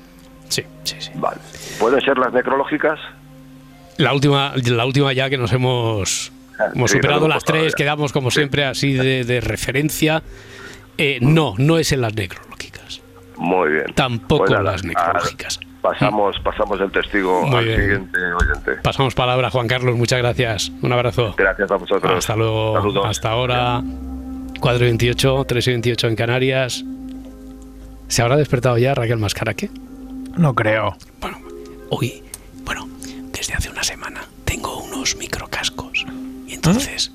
[0.50, 0.98] sí, sí.
[1.16, 1.38] Vale.
[1.80, 3.00] ¿Pueden ser las necrológicas?
[3.98, 8.12] La última, la última ya que nos hemos, Ah, hemos sí, superado las tres, quedamos
[8.12, 8.40] como Sí.
[8.40, 10.22] siempre así de, de referencia.
[10.98, 13.02] Eh, no, no es en las necrológicas.
[13.38, 13.86] Muy bien.
[13.96, 15.60] Tampoco nada, las necrológicas.
[15.82, 17.82] Pasamos, pasamos el testigo Muy al bien.
[17.82, 18.72] siguiente oyente.
[18.84, 20.72] Pasamos palabra, Juan Carlos, muchas gracias.
[20.82, 21.34] Un abrazo.
[21.38, 22.14] Gracias a vosotros.
[22.18, 22.76] Hasta luego.
[22.78, 23.06] Saludos.
[23.08, 23.82] Hasta ahora.
[24.62, 26.86] 4 y 28, 3 y 28 en Canarias.
[28.08, 29.70] ¿Se habrá despertado ya Raquel Mascaraque?
[30.36, 30.98] No creo.
[31.20, 31.40] Bueno,
[31.90, 32.24] hoy,
[32.64, 32.88] bueno,
[33.32, 36.06] desde hace una semana tengo unos microcascos.
[36.48, 37.12] Y entonces,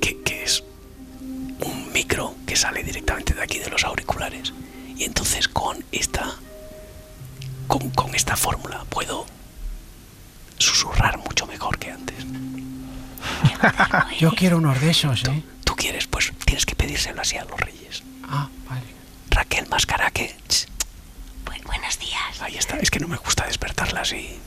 [0.00, 0.62] ¿qué, qué es?
[1.20, 4.52] Un micro que sale directamente de aquí de los auriculares.
[4.96, 6.36] Y entonces con esta.
[7.66, 9.26] Con, con esta fórmula puedo
[10.58, 12.24] susurrar mucho mejor que antes.
[14.18, 15.42] Yo quiero unos de esos, ¿eh?
[15.64, 18.02] Tú quieres, pues tienes que pedírselo así a los reyes.
[18.24, 18.82] Ah, vale.
[19.30, 20.34] Raquel Mascaraque.
[20.48, 20.66] ch,
[21.66, 22.40] buenos días.
[22.40, 22.76] Ahí está.
[22.78, 24.38] Es que no me gusta despertarla así.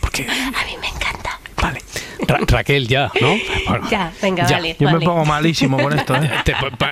[0.00, 0.22] Porque.
[0.28, 1.38] A mí me encanta.
[1.60, 1.82] Vale.
[2.26, 3.36] Ra- Raquel, ya, ¿no?
[3.68, 4.56] Bueno, Ya, venga, ya.
[4.56, 4.76] vale.
[4.78, 4.98] Yo vale.
[4.98, 6.30] me pongo malísimo con esto, ¿eh?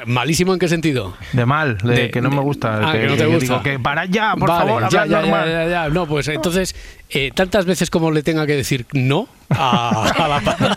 [0.07, 1.17] ¿Malísimo en qué sentido?
[1.33, 2.81] De mal, de, De- que no me gusta.
[2.89, 3.41] Ah, que no te gusta.
[3.41, 5.47] digo que para ya, por Vale, favor, ya, ya, normal.
[5.49, 5.89] ya, ya, ya.
[5.89, 6.75] No, pues entonces,
[7.11, 10.77] eh, tantas veces como le tenga que decir no a, a la pa-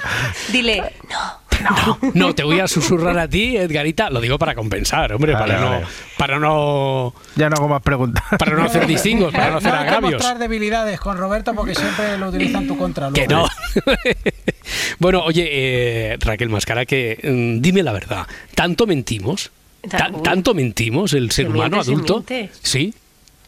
[0.51, 1.38] Dile, no.
[1.63, 4.09] No, no, te voy a susurrar a ti, Edgarita.
[4.09, 5.81] Lo digo para compensar, hombre, Vale, para, vale.
[5.81, 8.23] no, para no Ya no hago más preguntas.
[8.37, 10.13] para no hacer distingos, para no hacer no agravios.
[10.13, 13.09] mostrar debilidades con Roberto porque siempre lo utilizan tu contra.
[13.11, 13.47] Que no.
[14.99, 15.47] bueno, oye,
[16.13, 18.27] eh, Raquel Mascara, que mm, dime la verdad.
[18.55, 19.51] ¿Tanto mentimos?
[19.89, 22.13] Ta- Ta- ¿Tanto mentimos el ser Se humano miente, se adulto?
[22.29, 22.49] miente.
[22.61, 22.93] Sí,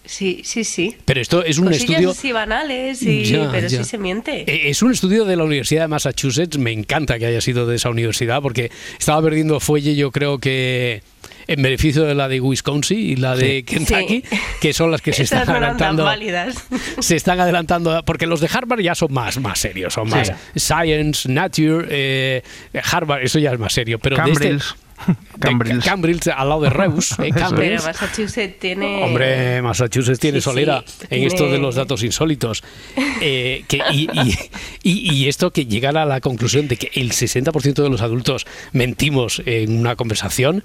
[0.03, 0.95] Sí, sí, sí.
[1.05, 2.09] pero esto es un Cosillas estudio.
[2.11, 3.77] así banales, y, Ya, pero ya.
[3.83, 4.43] sí se miente.
[4.47, 6.57] Eh, Es un estudio de la Universidad de Massachusetts.
[6.57, 11.03] Me encanta que haya sido de esa universidad porque estaba perdiendo fuelle, yo creo que
[11.47, 14.37] en beneficio de la de Wisconsin y la de Kentucky, Sí.
[14.61, 16.03] que son las que se Estas están no eran tan adelantando.
[16.05, 16.55] válidas.
[16.99, 20.59] se están adelantando porque los de Harvard ya son más, más serios, son más Sí.
[20.59, 22.41] Science, Nature, eh,
[22.91, 23.99] Harvard, eso ya es más serio.
[23.99, 24.57] Pero de este-
[25.39, 25.83] Cambrils.
[25.83, 25.85] Cambrils.
[25.85, 27.83] Cambridge, al lado de Reus, eh, Pero.
[27.83, 29.03] Massachusetts tiene...
[29.03, 32.63] Hombre, Massachusetts tiene Sí, sí, solera en tiene- esto de los datos insólitos.
[33.21, 34.37] Eh, que- y, y-
[34.83, 38.45] y- y esto que llegar a la conclusión de que el 60% de los adultos
[38.71, 40.63] mentimos en una conversación,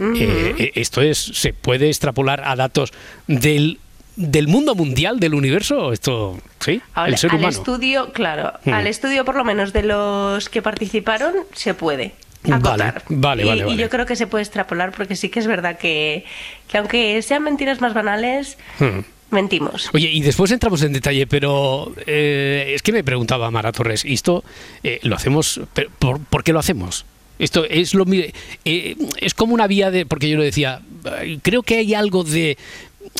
[0.00, 2.92] eh, eh, esto es se puede extrapolar a datos
[3.26, 3.78] del,
[4.14, 6.80] del mundo mundial, del universo, esto, ¿sí?
[6.94, 7.50] Al, el ser al humano.
[7.56, 8.74] estudio, claro, Hmm.
[8.74, 12.12] al estudio por lo menos de los que participaron se puede
[12.44, 13.02] acotar.
[13.08, 15.78] vale, y, vale, y yo creo que se puede extrapolar porque sí que es verdad
[15.78, 16.24] que,
[16.68, 19.00] que aunque sean mentiras más banales, Hmm.
[19.30, 19.90] mentimos.
[19.92, 24.14] Oye, y después entramos en detalle, pero eh, es que me preguntaba Mara Torres, ¿y
[24.14, 24.44] esto
[24.82, 25.60] eh, lo hacemos?
[25.74, 27.04] pero ¿por, por qué lo hacemos?
[27.38, 30.80] Esto es lo eh, es como una vía de, porque yo lo decía,
[31.22, 32.58] eh, creo que hay algo de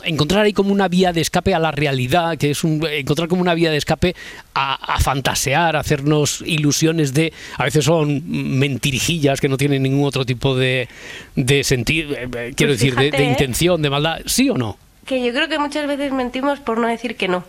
[0.04, 3.42] encontrar ahí como una vía de escape a la realidad, que es un, encontrar como
[3.42, 4.14] una vía de escape
[4.54, 8.22] a, a fantasear, a hacernos ilusiones de, a veces son
[8.58, 10.88] mentirijillas que no tienen ningún otro tipo de,
[11.36, 13.24] de sentido, eh, eh, quiero Pues decir, de, ¿eh?
[13.24, 14.78] intención, de maldad, ¿sí o no?
[15.06, 17.42] Que yo creo que muchas veces mentimos por no decir que no.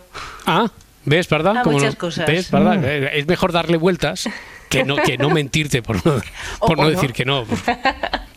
[0.46, 0.70] Ah,
[1.04, 1.58] ¿ves, verdad?
[1.58, 2.26] A muchas no- cosas.
[2.26, 2.82] ¿Ves, verdad?
[2.84, 4.28] Eh, Es mejor darle vueltas
[4.70, 6.22] que no, que no mentirte por no,
[6.60, 7.44] por no decir que no.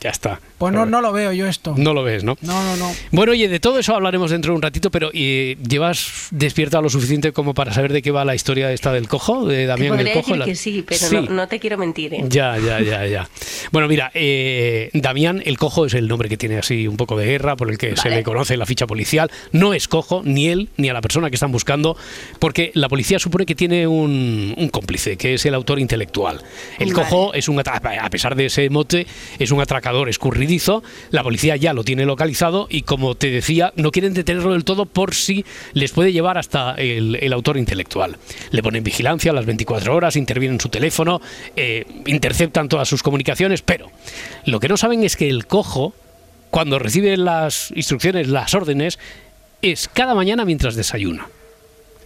[0.01, 0.41] Ya está.
[0.57, 1.75] Pues no, no lo veo yo esto.
[1.77, 2.37] No lo ves, ¿no?
[2.41, 2.91] No, no, no.
[3.11, 6.89] Bueno, oye, de todo eso hablaremos dentro de un ratito, pero eh, ¿llevas despierta lo
[6.89, 9.97] suficiente como para saber de qué va la historia esta del cojo, de Damián el
[9.99, 10.25] podría Cojo?
[10.25, 11.15] decir La- que sí, pero Sí.
[11.15, 12.13] No, no te quiero mentir.
[12.15, 12.23] ¿eh?
[12.27, 13.29] Ya, ya, ya, ya.
[13.71, 17.25] Bueno, mira, eh, Damián el Cojo es el nombre que tiene así un poco de
[17.25, 18.15] guerra, por el que se Vale.
[18.17, 19.31] le conoce en la ficha policial.
[19.53, 21.95] No es cojo, ni él, ni a la persona que están buscando,
[22.39, 26.22] porque la policía supone que tiene un, un cómplice, que es el autor intelectual.
[26.79, 26.93] El Vale.
[26.93, 29.07] cojo es un, a pesar de ese mote,
[29.39, 30.83] es un atracador escurridizo.
[31.11, 34.85] La policía ya lo tiene localizado y, como te decía, no quieren detenerlo del todo
[34.85, 38.17] por si les puede llevar hasta el, el autor intelectual.
[38.51, 41.21] Le ponen vigilancia a las 24 horas, intervienen en su teléfono,
[41.55, 43.91] eh, interceptan todas sus comunicaciones, pero
[44.45, 45.93] lo que no saben es que el cojo,
[46.49, 48.99] cuando recibe las instrucciones, las órdenes,
[49.61, 51.27] es cada mañana mientras desayuna.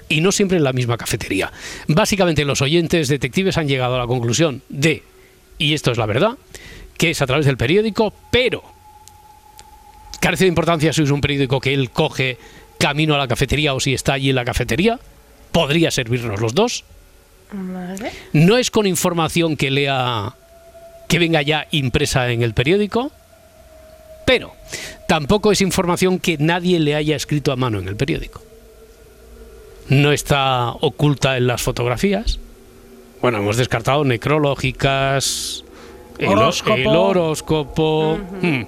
[0.09, 1.51] Y no siempre en la misma cafetería.
[1.87, 5.03] Básicamente los oyentes detectives han llegado a la conclusión de,
[5.57, 6.37] y esto es la verdad,
[6.97, 8.63] que es a través del periódico, pero
[10.19, 12.37] carece de importancia si es un periódico que él coge
[12.79, 14.99] camino a la cafetería o si está allí en la cafetería.
[15.51, 16.83] Podría servirnos los dos.
[17.51, 18.11] Vale.
[18.33, 20.35] No es con información que lea,
[21.07, 23.11] que venga ya impresa en el periódico,
[24.25, 24.53] pero
[25.07, 28.46] tampoco es información que nadie le haya escrito a mano en el periódico.
[29.89, 32.39] No está oculta en las fotografías.
[33.21, 35.63] Bueno, hemos descartado necrológicas,
[36.19, 36.75] el hor- Horóscopo.
[36.77, 38.13] el horóscopo.
[38.13, 38.45] Ujú.
[38.45, 38.67] Mm.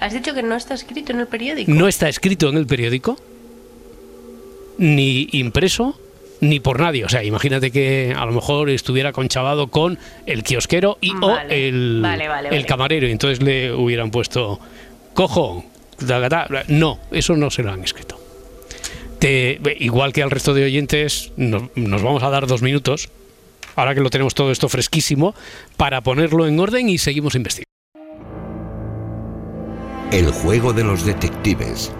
[0.00, 1.70] Has dicho que no está escrito en el periódico.
[1.70, 3.16] No está escrito en el periódico.
[4.78, 5.98] ni impreso
[6.40, 7.04] ni por nadie.
[7.04, 12.00] O sea, imagínate que a lo mejor estuviera conchavado con el kiosquero y o el,
[12.02, 13.06] vale, vale, el camarero.
[13.06, 14.58] Y entonces le hubieran puesto
[15.12, 15.64] cojo.
[16.68, 18.18] No, eso no se lo han escrito.
[19.20, 23.10] Te- igual que al resto de oyentes, nos, nos vamos a dar dos minutos,
[23.76, 25.34] ahora que lo tenemos todo esto fresquísimo,
[25.76, 27.68] para ponerlo en orden y seguimos investigando.
[30.10, 31.92] El juego de los detectives.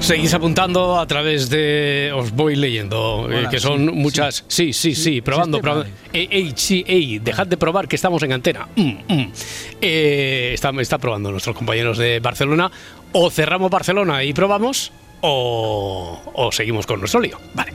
[0.00, 2.12] Seguís apuntando a través de.
[2.14, 3.92] Os voy leyendo, eh, que son sí.
[3.94, 4.44] muchas.
[4.48, 5.86] Sí, sí, sí, probando, probando.
[6.12, 8.68] Ey, ey, sí, ey, dejad de probar que estamos en antena.
[8.76, 9.32] Mm, mm.
[9.80, 12.70] Eh, está, está probando nuestros compañeros de Barcelona.
[13.12, 14.92] O cerramos Barcelona y probamos,
[15.26, 17.40] o, o seguimos con nuestro lío.
[17.54, 17.72] Vale.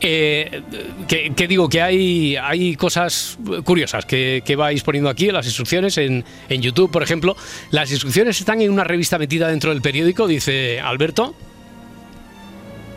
[0.00, 0.62] Eh,
[1.08, 5.98] que, digo que hay, hay cosas curiosas que, que vais poniendo aquí en las instrucciones
[5.98, 7.36] en, en YouTube, por ejemplo.
[7.72, 11.34] Las instrucciones están en una revista metida dentro del periódico, dice Alberto.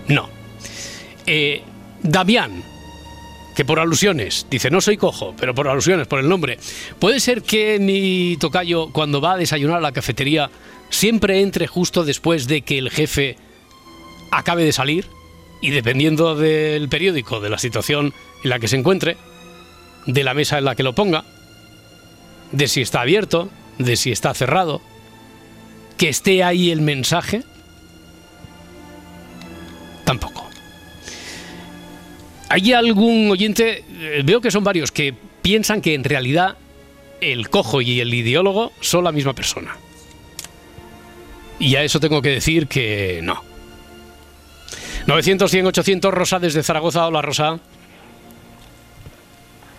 [0.10, 0.30] No.
[1.26, 1.64] Eh,
[2.04, 2.64] Damián,
[3.56, 6.60] que por alusiones, dice, no soy cojo, pero por alusiones, por el nombre.
[7.00, 10.52] ¿Puede ser que mi tocayo, cuando va a desayunar a la cafetería,
[10.92, 13.38] siempre entre justo después de que el jefe
[14.32, 15.08] acabe de salir?
[15.62, 18.13] Y dependiendo del periódico, de la situación
[18.44, 19.18] en la que se encuentre,
[20.06, 21.26] de la mesa en la que lo ponga,
[22.52, 24.82] de si está abierto, de si está cerrado,
[25.98, 27.44] que esté ahí el mensaje,
[30.06, 30.48] tampoco.
[32.50, 36.58] ¿Hay algún oyente, eh, veo que son varios, que piensan que en realidad
[37.20, 39.76] el cojo y el ideólogo son la misma persona?
[41.60, 43.47] Y a eso tengo que decir que no.
[45.08, 47.08] 900, 100, 800, Rosa desde Zaragoza.
[47.08, 47.58] Hola, Rosa.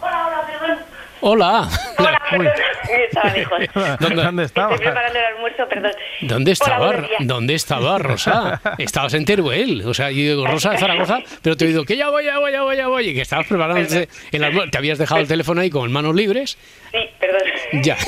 [0.01, 0.79] Hola, hola, perdón.
[1.21, 1.69] Hola.
[1.99, 2.47] Hola, Uy.
[2.89, 3.05] Perdón.
[3.09, 3.99] Estaba lejos.
[4.01, 4.75] ¿Dónde- ¿Dónde estaba?
[4.75, 5.93] Estoy preparando el almuerzo, perdón.
[6.23, 7.09] ¿Dónde Hola, estaba, días.
[7.21, 8.61] ¿Dónde estaba Rosa?
[8.79, 9.83] Estabas en Teruel.
[9.87, 12.39] O sea, yo digo Rosa de Zaragoza, pero te he oído que ya voy, ya
[12.39, 13.09] voy, ya voy, ya voy.
[13.09, 14.71] Y que estabas preparándote el almuerzo.
[14.71, 16.59] Te habías dejado el teléfono ahí con manos libres.
[16.93, 17.41] Sí, perdón.
[17.83, 17.97] Ya.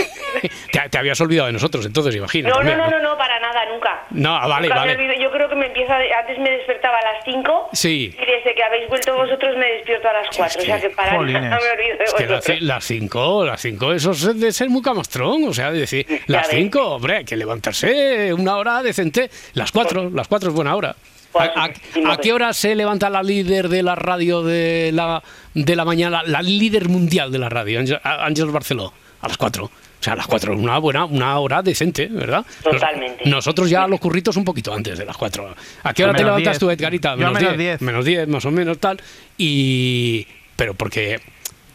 [0.73, 2.49] Te, te habías olvidado de nosotros, entonces, imagino.
[2.49, 4.05] No, no, también, no, no, no, para nada, nunca.
[4.11, 5.19] No, ah, vale, Nunca vale.
[5.21, 5.97] Yo creo que me empieza.
[6.21, 8.15] Antes me despertaba a las 5 Sí.
[8.17, 10.63] y desde que habéis vuelto vosotros me despierto a las 4.
[10.63, 14.13] O sea que para nada me olvido de Es que las 5, las 5, eso
[14.13, 15.45] es de ser muy camastrón.
[15.45, 16.57] O sea, de decir, las ves.
[16.57, 19.31] 5, hombre, hay que levantarse una hora decente.
[19.55, 20.97] Las 4, las 4 es buena hora.
[21.33, 24.91] Pues, ¿A, a- supuestísimo a qué hora se levanta la líder de la radio de
[24.93, 25.23] la,
[25.55, 28.93] de la mañana, la líder mundial de la radio, Ángel- Barceló?
[29.21, 29.65] A las 4.
[29.65, 29.71] O
[30.03, 32.45] sea, a las 4, una buena, una hora decente, ¿verdad?
[32.65, 33.29] Totalmente.
[33.29, 35.55] nosotros ya los curritos un poquito antes de las 4.
[35.83, 36.59] ¿A qué hora A te levantas 10.
[36.59, 37.15] tú, Edgarita?
[37.17, 37.81] Menos 10.
[37.83, 38.99] Menos 10, más o menos tal.
[39.37, 40.27] Y.
[40.57, 41.21] Pero porque.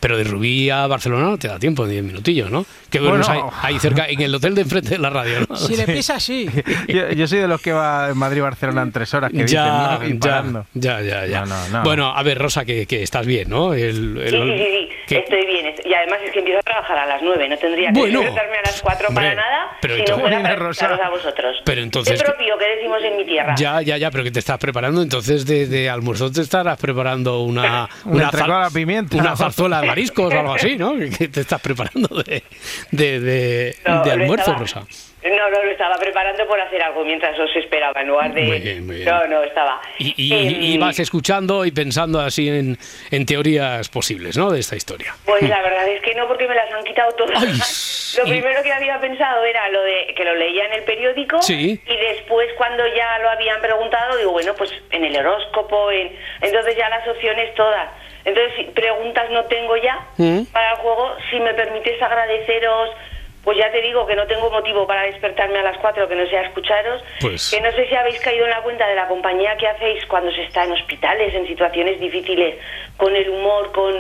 [0.06, 2.64] Pero de Rubí a Barcelona no te da tiempo, 10 minutillos, ¿no?
[2.92, 3.26] Que bueno,
[3.64, 5.56] ahí, cerca, en el hotel de enfrente de la radio, ¿no?
[5.56, 6.48] Si le pisa, sí.
[6.88, 9.98] Yo, yo soy de los que va en Madrid-Barcelona en tres horas, que dicen, Ya,
[10.00, 10.06] ¿no?
[10.08, 11.40] Y ya, ya, ya, ya.
[11.46, 11.84] No, no, no.
[11.84, 13.74] Bueno, a ver, Rosa, que, que estás bien, ¿no?
[13.74, 15.74] El, el- Sí, sí, sí, estoy bien.
[15.96, 17.50] Además es que empiezo a trabajar a las 9.
[17.50, 18.20] No tendría que Bueno.
[18.22, 20.96] despertarme a las 4 Hombre, para nada pero si no entonces- fuera Rosa.
[20.96, 21.58] a vosotros.
[21.66, 23.56] Pero entonces- De propio, que decimos en mi tierra.
[23.58, 27.42] Ya, ya, ya, pero que te estás preparando, entonces de, de almuerzo te estarás preparando
[27.42, 29.18] una Un entrecot a la pimienta.
[29.18, 30.94] una zarzuela de mariscos o algo así, ¿no?
[31.18, 32.44] Que te estás preparando de,
[32.92, 34.84] de, de- No, de lo almuerzo, estaba- Rosa.
[35.26, 38.44] No, no, lo estaba preparando por hacer algo mientras os esperaba, en lugar de...
[38.44, 39.10] Muy bien, muy bien.
[39.10, 39.82] No, no, estaba...
[39.98, 42.78] Y, y- Em, y vas escuchando y pensando así en,
[43.12, 44.52] en teorías posibles, ¿no?
[44.52, 45.16] De esta historia.
[45.26, 47.42] Pues la verdad es que no, porque me las han quitado todas.
[47.44, 50.84] Ay, lo y- primero que había pensado era lo de que lo leía en el
[50.84, 51.82] periódico Sí.
[51.86, 56.12] y después cuando ya lo habían preguntado digo, bueno, pues en el horóscopo, en...
[56.42, 57.90] entonces ya las opciones todas.
[58.26, 60.46] Entonces, preguntas no tengo ya Mm.
[60.52, 61.16] para el juego.
[61.30, 62.90] Si me permites agradeceros,
[63.46, 66.26] pues ya te digo que no tengo motivo para despertarme a las 4 que no
[66.28, 67.02] sea escucharos.
[67.22, 70.04] Pues- Que no sé si habéis caído en la cuenta de la compañía que hacéis
[70.08, 72.56] cuando se está en hospitales, en situaciones difíciles,
[72.98, 73.94] con el humor, con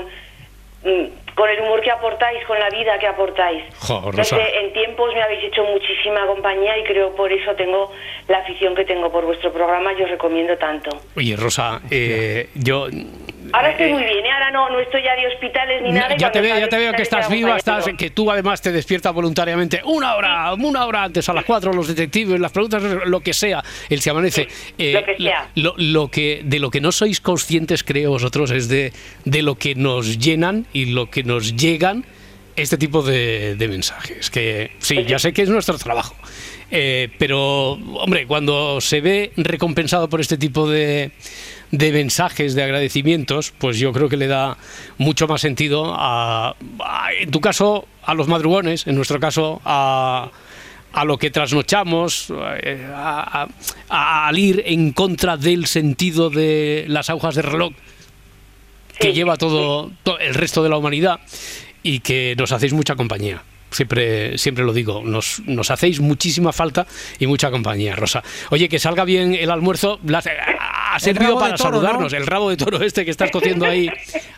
[0.83, 3.63] mm, con el humor que aportáis, con la vida que aportáis.
[3.79, 7.91] Jo, sé, en tiempos me habéis hecho muchísima compañía y creo por eso tengo
[8.29, 10.89] la afición que tengo por vuestro programa y os recomiendo tanto.
[11.15, 12.87] Oye, Rosa, eh, yo...
[13.53, 14.31] Ahora estoy eh, muy bien, ¿eh?
[14.31, 16.15] ahora no, no estoy ya de hospitales ni nada.
[16.17, 19.13] ya te veo, ya te veo que estás viva, estás, que tú además te despiertas
[19.13, 23.33] voluntariamente una hora, una hora antes, a las 4, los detectives, las preguntas, lo que
[23.33, 24.47] sea, él se amanece.
[24.77, 25.49] Eh, lo que sea.
[25.55, 29.55] Lo, lo que, de lo que no sois conscientes, creo vosotros, es de, de lo
[29.55, 32.05] que nos llenan y lo que nos llegan
[32.55, 34.29] este tipo de, de mensajes.
[34.29, 36.15] Que sí, ya sé que es nuestro trabajo.
[36.71, 41.11] Eh, pero, hombre, cuando se ve recompensado por este tipo de,
[41.71, 44.57] de mensajes, de agradecimientos, pues yo creo que le da
[44.97, 50.29] mucho más sentido a, a- en tu caso, a los madrugones, en nuestro caso, a,
[50.93, 52.31] a lo que trasnochamos,
[52.63, 53.47] eh, a-
[53.89, 57.73] a- al ir en contra del sentido de las agujas de reloj
[58.99, 61.19] que lleva todo, to- el resto de la humanidad
[61.83, 63.41] y que nos hacéis mucha compañía.
[63.75, 66.87] Siempre, siempre lo digo, nos, nos hacéis muchísima falta
[67.19, 68.23] y mucha compañía, Rosa.
[68.51, 69.99] Oye, que salga bien el almuerzo.
[70.05, 70.23] la-
[70.93, 72.13] ha servido para toro, saludarnos.
[72.13, 72.17] ¿no?
[72.17, 73.89] El rabo de toro este que estás cociendo ahí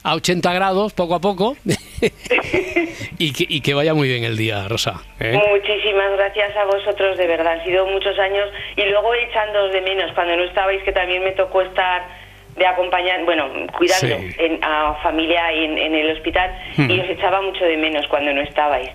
[0.01, 1.55] a 80 grados, poco a poco.
[3.19, 5.01] y, que, y que vaya muy bien el día, Rosa.
[5.19, 5.39] ¿eh?
[5.51, 7.53] Muchísimas gracias a vosotros, de verdad.
[7.59, 11.31] Han sido muchos años y luego echándoos de menos cuando no estabais, que también me
[11.33, 12.26] tocó estar
[12.57, 14.35] de acompañar, bueno, cuidando Sí.
[14.39, 16.89] en- a familia en, en el hospital Hmm.
[16.89, 18.89] y os echaba mucho de menos cuando no estabais.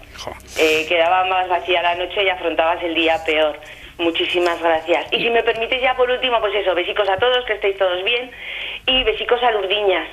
[0.58, 3.58] Eh, quedaba más vacía la noche y afrontabas el día peor.
[3.98, 5.06] Muchísimas gracias.
[5.12, 8.02] Y si me permites ya por último, pues eso, besicos a todos, que estéis todos
[8.02, 8.30] bien
[8.86, 10.08] y besicos a Lurdiñas.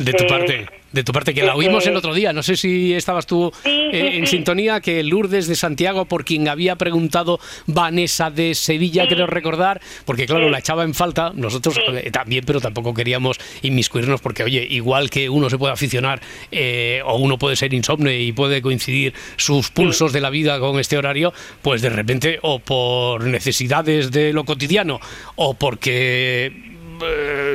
[0.00, 2.32] De tu Eh, parte, de tu parte, que la oímos el eh, otro día.
[2.32, 4.36] No sé si estabas tú Sí, eh, sí, en sí.
[4.36, 10.26] sintonía, que Lourdes de Santiago, por quien había preguntado Vanessa de Sevilla, creo recordar, porque
[10.26, 15.10] claro, la echaba en falta, nosotros eh, también, pero tampoco queríamos inmiscuirnos, porque oye, igual
[15.10, 16.20] que uno se puede aficionar
[16.50, 20.80] eh, o uno puede ser insomne y puede coincidir sus pulsos de la vida con
[20.80, 24.98] este horario, pues de repente, o por necesidades de lo cotidiano,
[25.36, 26.70] o porque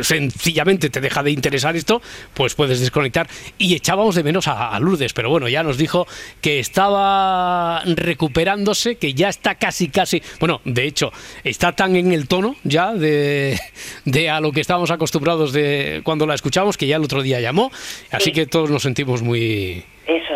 [0.01, 2.01] sencillamente te deja de interesar esto,
[2.33, 3.27] pues puedes desconectar.
[3.57, 6.07] Y echábamos de menos a, a Lourdes, pero bueno, ya nos dijo
[6.41, 11.11] que estaba recuperándose, que ya está casi, casi, bueno, de hecho,
[11.43, 13.59] está tan en el tono ya de,
[14.05, 17.39] de a lo que estábamos acostumbrados de cuando la escuchamos, que ya el otro día
[17.39, 17.71] llamó,
[18.11, 19.83] así que todos nos sentimos muy,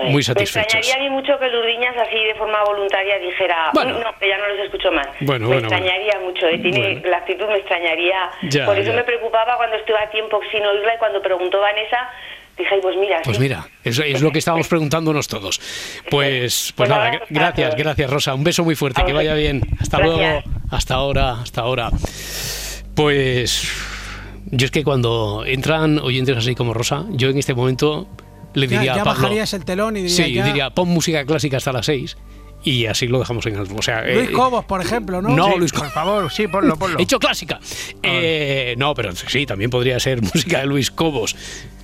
[0.01, 0.05] es.
[0.09, 0.73] muy Me satisfechos.
[0.73, 3.97] extrañaría a mí mucho que Lurdiñas así de forma voluntaria dijera, Bueno.
[3.97, 5.07] "Mm, no, que ya no los escucho más.
[5.21, 6.57] Bueno, me bueno, extrañaría mucho, ¿eh?
[6.59, 8.29] Tiene, la actitud me extrañaría.
[8.49, 8.97] Ya, Por eso ya.
[8.97, 12.09] me preocupaba cuando estuve a tiempo sin oírla y cuando preguntó Vanessa,
[12.57, 13.43] dije, "Ay, pues mira, Pues sí".
[13.43, 15.59] mira, eso es lo que estábamos preguntándonos todos.
[16.09, 18.33] Pues, pues Pues nada, gracias, gracias Rosa.
[18.35, 19.61] Un beso muy fuerte, que vaya bien.
[19.79, 20.17] Hasta Gracias.
[20.19, 20.41] luego,
[20.71, 21.89] hasta ahora, hasta ahora.
[22.95, 23.71] Pues
[24.51, 28.07] yo es que cuando entran oyentes así como Rosa, yo en este momento
[28.53, 30.89] le Ya, diría ya a Pablo, bajarías el telón y dirías sí, ya- diría, pon
[30.89, 32.17] música clásica hasta las 6
[32.63, 33.73] y así lo dejamos en alto.
[33.77, 35.29] O sea, Luis eh, Cobos, por ejemplo, ¿no?
[35.29, 35.59] no, Sí.
[35.59, 36.99] Luis, por favor, sí, ponlo, ponlo.
[36.99, 37.59] He hecho clásica.
[38.03, 41.35] Eh, no, pero sí, también podría ser música de Luis Cobos.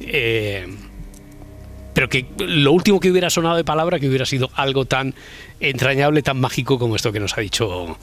[0.02, 0.68] Eh,
[1.94, 5.16] pero que lo último que hubiera sonado de palabra que hubiera sido algo tan
[5.62, 7.98] entrañable, tan mágico como esto que nos ha dicho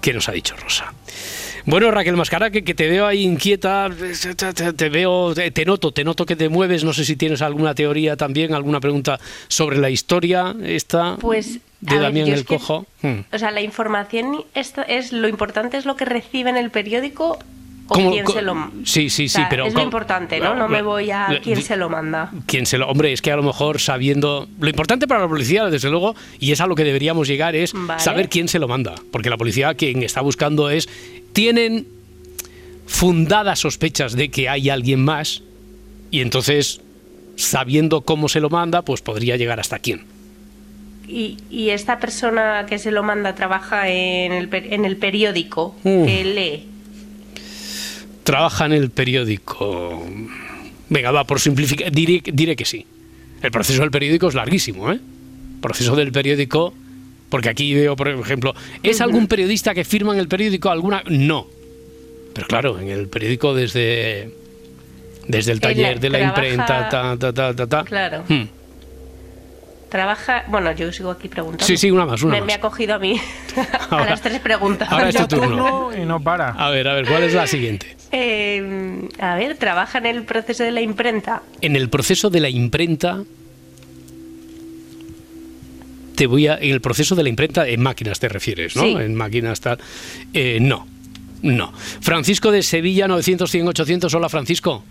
[0.00, 0.92] que nos ha dicho Rosa.
[1.64, 3.90] Bueno, Raquel Mascara, que, que te veo ahí inquieta,
[4.76, 8.16] te, veo, te, noto, te noto que te mueves, no sé si tienes alguna teoría
[8.16, 12.86] también, alguna pregunta sobre la historia esta Pues, de Damián el es que- Cojo.
[13.02, 13.20] Hmm.
[13.32, 17.38] O sea, la información esto es lo importante es lo que recibe en el periódico
[17.90, 20.38] o ¿Cómo- quién se lo Sí, sí, o sí, sea, pero es lo ¿cómo- importante,
[20.40, 20.54] ¿no?
[20.54, 22.30] No me voy a quién se lo manda.
[22.46, 25.64] quien se lo hombre es que a lo mejor sabiendo lo importante para la policía
[25.66, 28.00] desde luego y es a lo que deberíamos llegar es Vale.
[28.02, 30.88] saber quién se lo manda porque la policía quien está buscando es
[31.32, 31.86] tienen
[32.86, 35.42] fundadas sospechas de que hay alguien más
[36.10, 36.80] y entonces
[37.36, 40.04] sabiendo cómo se lo manda pues podría llegar hasta quién
[41.06, 46.04] Y, y esta persona que se lo manda trabaja en el, en el periódico Mm.
[46.04, 46.68] que lee.
[48.28, 50.04] Trabaja en el periódico
[50.90, 52.84] venga va por simplificar diré, diré que sí
[53.40, 55.00] el proceso del periódico es larguísimo ¿eh?
[55.62, 56.74] proceso del periódico
[57.30, 61.02] porque aquí veo por ejemplo ¿es algún periodista que firma en el periódico alguna?
[61.08, 61.46] no
[62.34, 64.30] pero claro en el periódico desde
[65.26, 67.84] desde el taller de la imprenta ta, ta, ta, ta, ta.
[67.84, 68.24] Claro.
[69.88, 71.64] Trabaja, bueno, yo sigo aquí preguntando.
[71.64, 72.46] Sí, sí, una más, una me, más.
[72.46, 73.18] me ha cogido a mí
[73.56, 74.86] a Ahora- las tres preguntas.
[74.92, 75.90] ahora es tu turno.
[75.96, 76.50] Y no para.
[76.50, 77.96] a ver a ver ¿cuál es la siguiente?
[78.12, 81.42] Eh, a ver, trabaja en el proceso de la imprenta.
[81.62, 83.22] en el proceso de la imprenta
[86.16, 88.92] te voy a en el proceso de la imprenta en máquinas te refieres no Sí.
[88.98, 89.78] en máquinas tal
[90.34, 90.86] Eh, no
[91.42, 94.84] no Francisco de Sevilla 900 100 800 hola Francisco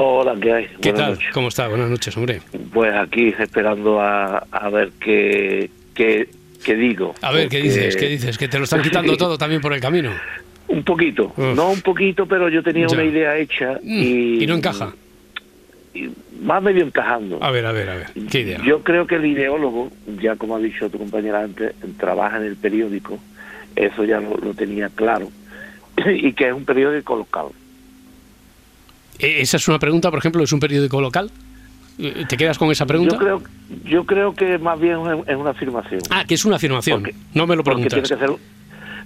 [0.00, 0.66] Hola, ¿qué hay?
[0.80, 1.28] qué Buenas tal noches.
[1.32, 2.40] cómo está buenas noches hombre
[2.72, 6.28] Pues aquí esperando a, a ver qué, qué,
[6.64, 7.14] qué digo.
[7.20, 9.80] a ver qué dices qué dices que te lo están quitando todo también por el
[9.80, 10.10] camino
[10.68, 12.94] Un poquito, no un poquito, pero yo tenía Ya.
[12.96, 14.94] una idea hecha y, y no encaja
[15.94, 16.08] y
[16.48, 17.42] va medio encajando.
[17.42, 19.90] a ver a ver a ver qué idea Yo creo que el ideólogo,
[20.20, 23.18] ya como ha dicho tu compañera antes, trabaja en el periódico,
[23.74, 25.28] eso ya lo, lo tenía claro,
[26.06, 27.46] y que es un periódico local.
[29.18, 31.30] Eh, esa es una pregunta por ejemplo es un periódico local
[31.98, 33.42] Eh, te quedas con esa pregunta Yo creo,
[33.84, 36.00] yo creo que más bien es una afirmación.
[36.10, 37.02] ah que es una afirmación
[37.34, 38.58] no me lo Porque tiene preguntas que ser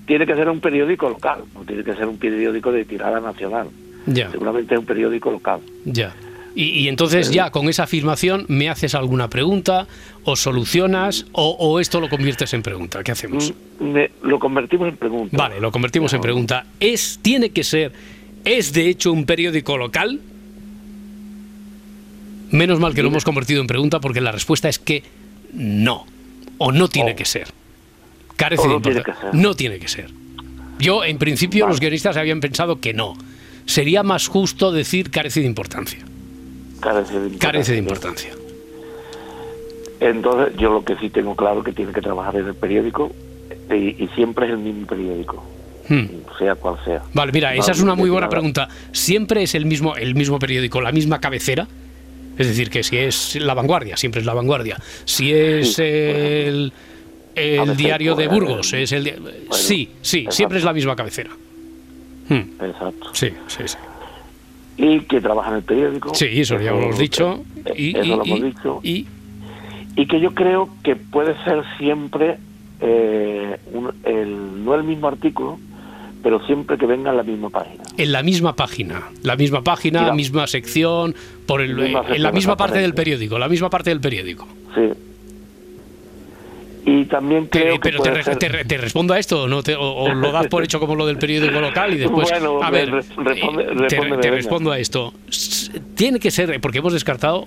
[0.07, 3.69] tiene que ser un periódico local, no tiene que ser un periódico de tirada nacional.
[4.07, 5.61] ya Seguramente es un periódico local.
[5.85, 6.13] ya
[6.55, 9.87] Y, entonces ya con esa afirmación me haces alguna pregunta,
[10.25, 13.03] o solucionas, o, esto lo conviertes en pregunta.
[13.03, 13.55] ¿Qué hacemos?
[13.81, 15.37] Mm, lo convertimos en pregunta.
[15.37, 16.67] Vale, lo convertimos en pregunta.
[16.79, 17.93] ¿Es, tiene que ser,
[18.45, 20.21] es de hecho un periódico local?
[22.51, 25.03] Menos mal que lo hemos convertido en pregunta porque la respuesta es que
[25.55, 26.07] no,
[26.59, 27.17] o no tiene oh.
[27.17, 27.49] que ser.
[28.37, 29.31] Carece de importancia.
[29.33, 30.11] No tiene que ser.
[30.79, 33.17] Yo, en principio, los guionistas habían pensado que no.
[33.67, 36.01] Sería más justo decir carece de importancia.
[36.81, 38.33] Carece de importancia.
[40.01, 43.13] Entonces, yo lo que sí tengo claro es que tiene que trabajar en el periódico
[43.71, 45.45] y, siempre es el mismo periódico.
[45.95, 46.07] Hmm.
[46.39, 47.03] sea cual sea.
[47.13, 48.69] Vale, mira, esa es una muy buena pregunta.
[48.93, 51.67] ¿Siempre es el mismo, el mismo periódico, la misma cabecera?
[52.39, 54.79] Es decir, que si es La Vanguardia, siempre es La Vanguardia.
[55.05, 56.73] Si es el,
[57.35, 59.13] el diario de Burgos, es el...
[59.51, 61.31] sí, sí, siempre es la misma cabecera.
[62.29, 62.63] Hmm.
[62.63, 63.11] Exacto.
[63.13, 63.77] Sí, sí, sí
[64.77, 66.15] y que trabaja en el periódico.
[66.15, 67.45] Sí, eso ya lo hemos dicho.
[67.77, 68.81] Y, eso lo hemos dicho.
[68.83, 69.07] Y,
[69.97, 72.39] y que yo creo que puede ser siempre
[72.81, 73.59] eh,
[74.05, 75.59] el, no el mismo artículo,
[76.23, 77.83] pero siempre que venga en la misma página.
[77.97, 81.15] En la misma página, la misma página, la misma sección,
[81.47, 84.47] por el, en la misma parte del periódico, la misma parte del periódico.
[84.75, 84.93] Sí,
[86.85, 89.61] y también creo pero que te, te, respondo a esto ¿no?
[89.79, 93.87] o, lo das por hecho como lo del periódico local y después a ver eh,
[93.89, 95.15] te, respondo a esto
[95.95, 97.47] tiene que ser porque hemos descartado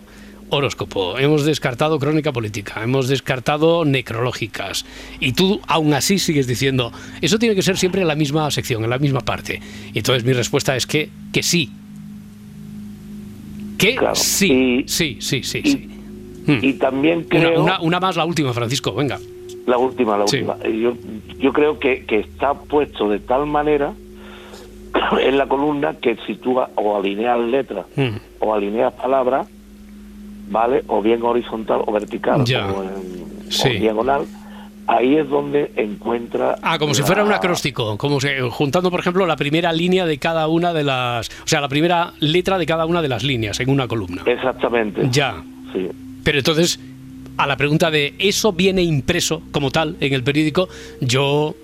[0.50, 4.86] horóscopo, hemos descartado crónica política, hemos descartado necrológicas
[5.20, 6.92] y tú aún así sigues diciendo
[7.22, 9.62] eso tiene que ser siempre en la misma sección, en la misma parte.
[9.94, 11.72] Y entonces mi respuesta es que que sí.
[13.78, 15.90] Que sí, sí, sí, sí, sí.
[16.48, 16.60] Hmm.
[16.62, 17.62] Y también creo...
[17.62, 19.20] Una, una, más, la última, Francisco, venga.
[19.66, 20.58] La última, la última.
[20.64, 20.94] Yo,
[21.40, 23.94] yo creo que, que está puesto de tal manera
[25.22, 28.18] en la columna que si tú o alineas letras hmm.
[28.40, 29.48] o alineas palabras,
[30.50, 30.84] ¿vale?
[30.88, 32.84] O bien horizontal o vertical, o,
[33.64, 34.26] en, diagonal,
[34.88, 36.56] ahí es donde encuentra.
[36.62, 40.18] Ah, como si fuera un acróstico, como si, juntando, por ejemplo, la primera línea de
[40.18, 41.30] cada una de las.
[41.30, 44.24] O sea, la primera letra de cada una de las líneas en una columna.
[44.26, 45.08] Exactamente.
[45.12, 45.44] Ya.
[45.74, 45.90] Sí.
[46.24, 46.80] Pero entonces,
[47.38, 50.68] a la pregunta de ¿eso viene impreso como tal en el periódico?
[51.02, 51.56] Yo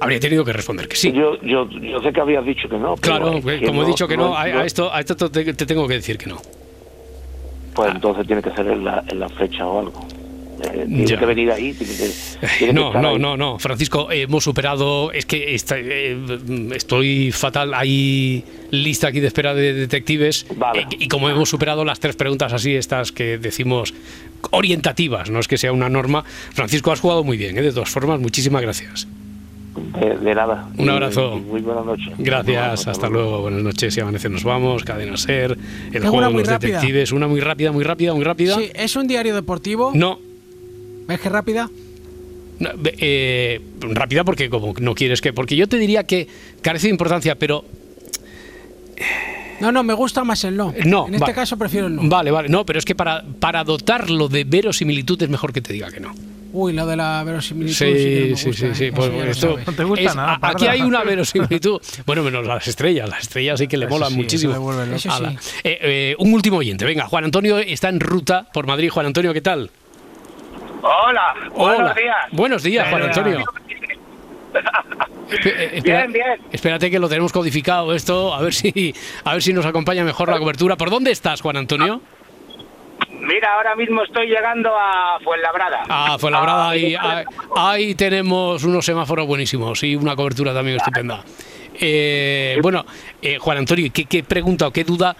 [0.00, 1.12] habría tenido que responder que sí.
[1.12, 2.96] Yo, yo, yo sé que habías dicho que no.
[2.96, 6.26] Claro, como he dicho que no, a, esto, a esto te, tengo que decir que
[6.26, 6.40] no.
[7.74, 10.06] Pues entonces tiene que ser en la, en la fecha o algo.
[10.62, 11.74] Eh, tiene que venir ahí.
[12.72, 15.10] no, no, no, no, Francisco, hemos superado.
[15.12, 16.18] Es que eh,
[16.74, 17.72] estoy fatal.
[17.74, 20.46] Hay lista aquí de espera de detectives.
[20.74, 23.94] Eh, y como hemos superado las tres preguntas así, estas que decimos
[24.50, 26.24] orientativas, no es que sea una norma.
[26.24, 29.06] Francisco, has jugado muy bien, de todas formas, muchísimas gracias.
[29.98, 30.68] De, nada.
[30.78, 31.38] Un abrazo.
[31.38, 32.12] muy buenas noches.
[32.18, 33.42] Gracias, hasta luego.
[33.42, 33.92] Buenas noches.
[33.92, 34.84] Si amanece, nos vamos.
[34.84, 35.58] Cadena Ser.
[35.92, 37.12] El juego de los detectives.
[37.12, 38.56] Una muy rápida, muy rápida, muy rápida.
[38.56, 39.90] Sí, ¿es un diario deportivo?
[39.94, 40.18] No.
[41.08, 41.68] ¿Ves que rápida?
[42.98, 45.32] Eh, rápida porque como no quieres que...
[45.32, 46.28] Porque yo te diría que
[46.62, 47.64] carece de importancia, pero...
[49.60, 50.72] No, no, me gusta más el no.
[50.84, 51.08] No.
[51.08, 52.02] En este caso prefiero el no.
[52.08, 52.48] Vale, vale.
[52.48, 56.00] No, pero es que para, para dotarlo de verosimilitud es mejor que te diga que
[56.00, 56.14] no.
[56.52, 57.74] Uy, lo de la verosimilitud.
[57.76, 60.38] Sí, sí, sí, sí, Pues, esto no te gusta nada.
[60.42, 61.80] Aquí hay una verosimilitud.
[62.06, 63.08] bueno, menos las estrellas.
[63.08, 64.54] Las estrellas sí que le molan muchísimo.
[65.64, 66.84] Eh, eh, un último oyente.
[66.84, 68.90] Venga, Juan Antonio está en ruta por Madrid.
[68.90, 69.70] Juan Antonio, ¿qué tal?
[70.82, 72.16] Hola, buenos días.
[72.32, 73.44] Buenos días, Juan Antonio.
[75.32, 76.40] Eh, bien, bien.
[76.50, 78.92] Espérate que lo tenemos codificado esto, a ver si
[79.22, 80.76] a ver si nos acompaña mejor la cobertura.
[80.76, 82.02] ¿Por dónde estás, Juan Antonio?
[83.20, 85.82] Mira, ahora mismo estoy llegando a Fuenlabrada.
[85.88, 86.96] Ah, Fuenlabrada, ahí,
[87.56, 91.22] ahí, tenemos unos semáforos buenísimos y una cobertura también estupenda.
[91.78, 92.84] Eh, bueno,
[93.22, 95.16] eh, Juan Antonio, ¿qué, ¿qué, pregunta o qué duda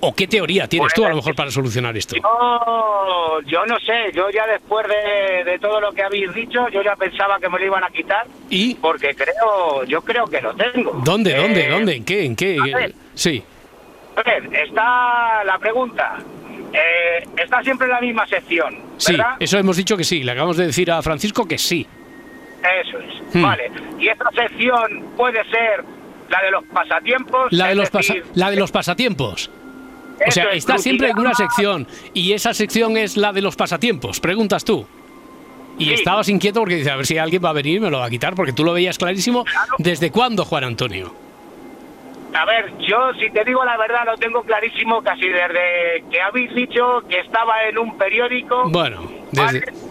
[0.00, 2.16] ¿O qué teoría tienes tú a lo mejor para solucionar esto?
[2.16, 6.94] Yo, yo no sé, yo ya después de, todo lo que habéis dicho, yo ya
[6.96, 8.26] pensaba que me lo iban a quitar.
[8.50, 8.74] ¿Y?
[8.74, 11.00] Porque creo, yo creo que lo tengo.
[11.02, 11.96] ¿Dónde, dónde, eh, dónde?
[11.96, 12.24] ¿En qué?
[12.26, 12.92] ¿En qué?
[13.14, 13.42] sí.
[14.16, 16.18] A ver, está la pregunta.
[16.76, 18.76] Eh, está siempre en la misma sección.
[18.98, 20.22] Sí, eso hemos dicho que sí.
[20.22, 21.86] Le acabamos de decir a Francisco que sí.
[22.82, 23.34] Eso es.
[23.34, 23.42] Hmm.
[23.42, 23.70] Vale.
[23.98, 25.84] Y esta sección puede ser
[26.28, 27.52] la de los pasatiempos.
[27.52, 27.90] La de los,
[28.34, 29.50] la de los pasatiempos.
[30.26, 34.18] O sea, está siempre en una sección y esa sección es la de los pasatiempos,
[34.18, 34.86] preguntas tú.
[35.78, 37.98] Y estabas inquieto porque dices, a ver si alguien va a venir y me lo
[37.98, 39.44] va a quitar, porque tú lo veías clarísimo.
[39.76, 41.14] ¿Desde cuándo, Juan Antonio?
[42.38, 46.54] A ver, yo si te digo la verdad lo tengo clarísimo casi desde que habéis
[46.54, 48.68] dicho que estaba en un periódico.
[48.68, 49.02] Bueno,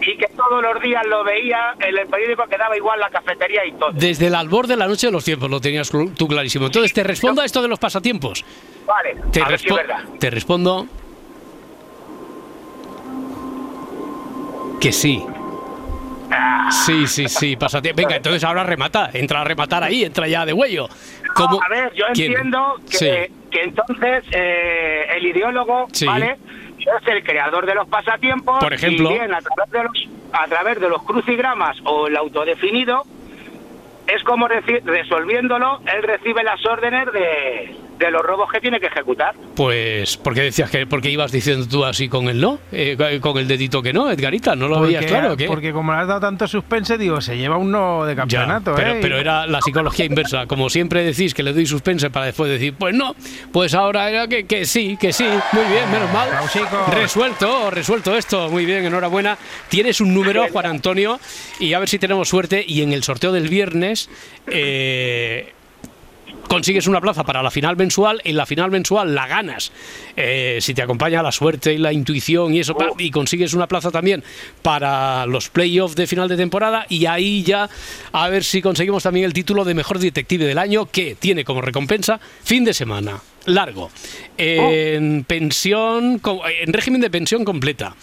[0.01, 3.65] y que todos los días lo veía en el periódico que daba igual la cafetería
[3.65, 3.91] y todo.
[3.93, 6.67] Desde el albor de la noche de los tiempos lo tenías tú clarísimo.
[6.67, 8.45] Entonces, te respondo a esto de los pasatiempos.
[8.85, 10.03] Vale, Te, a ver si es verdad.
[10.19, 10.87] te respondo
[14.79, 15.25] que sí.
[16.85, 17.93] Sí, sí, sí, pásate.
[17.95, 20.87] Venga, entonces ahora remata, entra a rematar ahí, entra ya de huello.
[21.35, 21.59] ¿Cómo?
[21.63, 22.31] A ver, yo ¿Quién?
[22.31, 23.09] entiendo que, Sí.
[23.51, 26.05] que entonces eh, el ideólogo, Sí.
[26.05, 26.37] ¿vale?
[26.79, 28.63] Es el creador de los pasatiempos.
[28.63, 29.11] Por ejemplo.
[29.11, 33.03] Y bien, a través de los, a través de los crucigramas o el autodefinido,
[34.07, 39.33] es como resolviéndolo, él recibe las órdenes de, de los robos que tiene que ejecutar.
[39.55, 42.59] Pues, ¿por qué decías que porque ibas diciendo tú así con el no?
[42.71, 45.33] Eh, con el dedito que no, Edgarita, ¿no lo veías claro?
[45.33, 45.45] o qué?
[45.47, 48.73] porque como le has dado tanto suspense, digo, se lleva un no de Ya, campeonato,
[48.75, 48.99] pero, ¿eh?
[49.01, 50.45] pero era la psicología inversa.
[50.45, 53.15] Como siempre decís que le doy suspense para después decir, pues no,
[53.51, 55.25] pues ahora era que, que sí, que sí.
[55.53, 56.29] Muy bien, menos mal.
[56.91, 58.49] Resuelto, resuelto esto.
[58.49, 59.37] Muy bien, enhorabuena.
[59.69, 61.19] Tienes un número, Juan Antonio,
[61.59, 62.63] y a ver si tenemos suerte.
[62.67, 64.09] Y en el sorteo del viernes.
[64.47, 65.53] eh,
[66.47, 69.71] consigues una plaza para la final mensual, en la final mensual la ganas.
[70.15, 73.67] Eh, si te acompaña la suerte y la intuición y eso, pa- y consigues una
[73.67, 74.23] plaza también
[74.61, 77.69] para los playoffs de final de temporada, y ahí ya
[78.11, 81.61] a ver si conseguimos también el título de mejor detective del año, que tiene como
[81.61, 83.21] recompensa fin de semana.
[83.47, 83.91] Largo,
[84.39, 86.19] en pensión,
[86.61, 87.95] en régimen de pensión completa,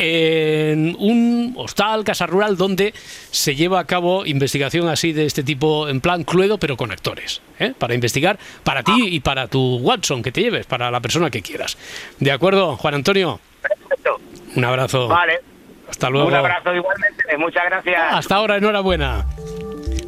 [0.00, 2.94] en un hostal, casa rural, donde
[3.30, 7.42] se lleva a cabo investigación así de este tipo, en plan cluedo, pero con actores,
[7.58, 7.74] ¿eh?
[7.78, 11.42] para investigar para ti y para tu Watson que te lleves, para la persona que
[11.42, 11.76] quieras.
[12.18, 13.40] ¿De acuerdo, Juan Antonio?
[14.56, 15.06] Un abrazo.
[15.08, 15.40] Vale.
[15.88, 16.28] Hasta luego.
[16.28, 17.36] Un abrazo igualmente.
[17.36, 18.00] Muchas gracias.
[18.12, 19.26] Hasta ahora, enhorabuena.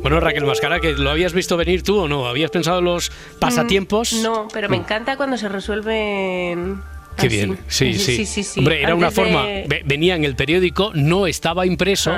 [0.00, 2.26] Bueno, Raquel Mascara, que lo habías visto venir tú o no?
[2.26, 4.14] ¿Habías pensado en los pasatiempos?
[4.14, 6.82] Mm, No, pero me encanta cuando se resuelven.
[7.16, 7.36] Qué así.
[7.36, 8.16] bien, sí, sí.
[8.16, 8.60] sí, sí, sí.
[8.60, 12.12] Hombre, era una Antes forma, ve- venía en el periódico, no estaba impreso,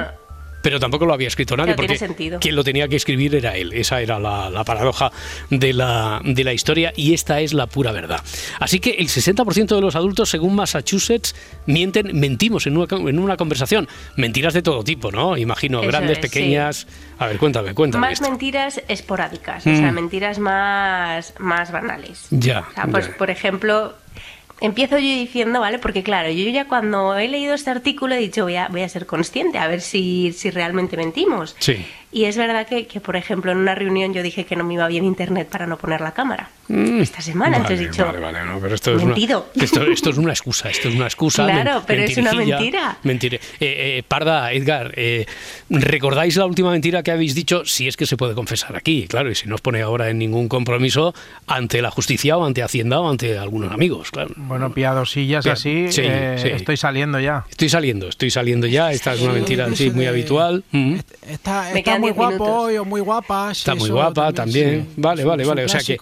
[0.62, 2.40] pero tampoco lo había escrito nadie, tiene porque sentido.
[2.40, 3.74] quien lo tenía que escribir era él.
[3.74, 5.12] Esa era la, la paradoja
[5.50, 8.22] de la, de la historia y esta es la pura verdad.
[8.60, 11.34] Así que el 60% de los adultos, según Massachusetts,
[11.66, 13.86] mienten, mentimos en una, en una conversación.
[14.16, 15.36] Mentiras de todo tipo, ¿no?
[15.36, 16.86] Imagino, Eso grandes, es, pequeñas.
[17.18, 18.00] A ver, cuéntame, cuéntame.
[18.00, 18.30] Más esto.
[18.30, 19.94] mentiras esporádicas, o sea, Mm.
[19.94, 22.26] mentiras más, más banales.
[22.30, 22.60] Ya.
[22.70, 23.16] O sea, pues, ya.
[23.18, 23.94] por ejemplo,
[24.64, 25.78] empiezo yo diciendo, ¿vale?
[25.78, 28.88] Porque claro, yo ya cuando he leído este artículo he dicho, voy a, voy a
[28.88, 31.54] ser consciente, a ver si, si realmente mentimos.
[31.58, 31.84] Sí.
[32.14, 34.74] Y es verdad que, que, por ejemplo, en una reunión yo dije que no me
[34.74, 36.48] iba bien internet para no poner la cámara.
[36.68, 38.06] Esta semana, entonces he dicho, Mm.
[38.06, 41.04] Vale, vale, no, pero esto es, una, esto, esto es una excusa, esto es una
[41.06, 41.44] excusa.
[41.44, 42.96] Claro, pero es una mentira.
[43.04, 45.26] mentire- Eh, eh, Parda, Edgar, eh,
[45.68, 47.64] ¿recordáis la última mentira que habéis dicho?
[47.66, 50.18] Si es que se puede confesar aquí, claro, y si no os pone ahora en
[50.18, 51.14] ningún compromiso
[51.46, 54.30] ante la justicia o ante Hacienda o ante algunos amigos, claro.
[54.36, 56.48] Bueno, piadosillas Pia- así, sí, eh, sí.
[56.48, 57.44] estoy saliendo ya.
[57.50, 60.64] Estoy saliendo, estoy saliendo ya, esta es una mentira sí, muy habitual.
[60.70, 60.94] Mm.
[61.84, 62.64] Quedan muy diez guapo minutos.
[62.64, 63.50] hoy o muy guapa.
[63.52, 64.86] Está muy guapa también.
[64.86, 64.92] sí.
[64.96, 65.64] Vale, vale, vale.
[65.64, 65.98] O sea que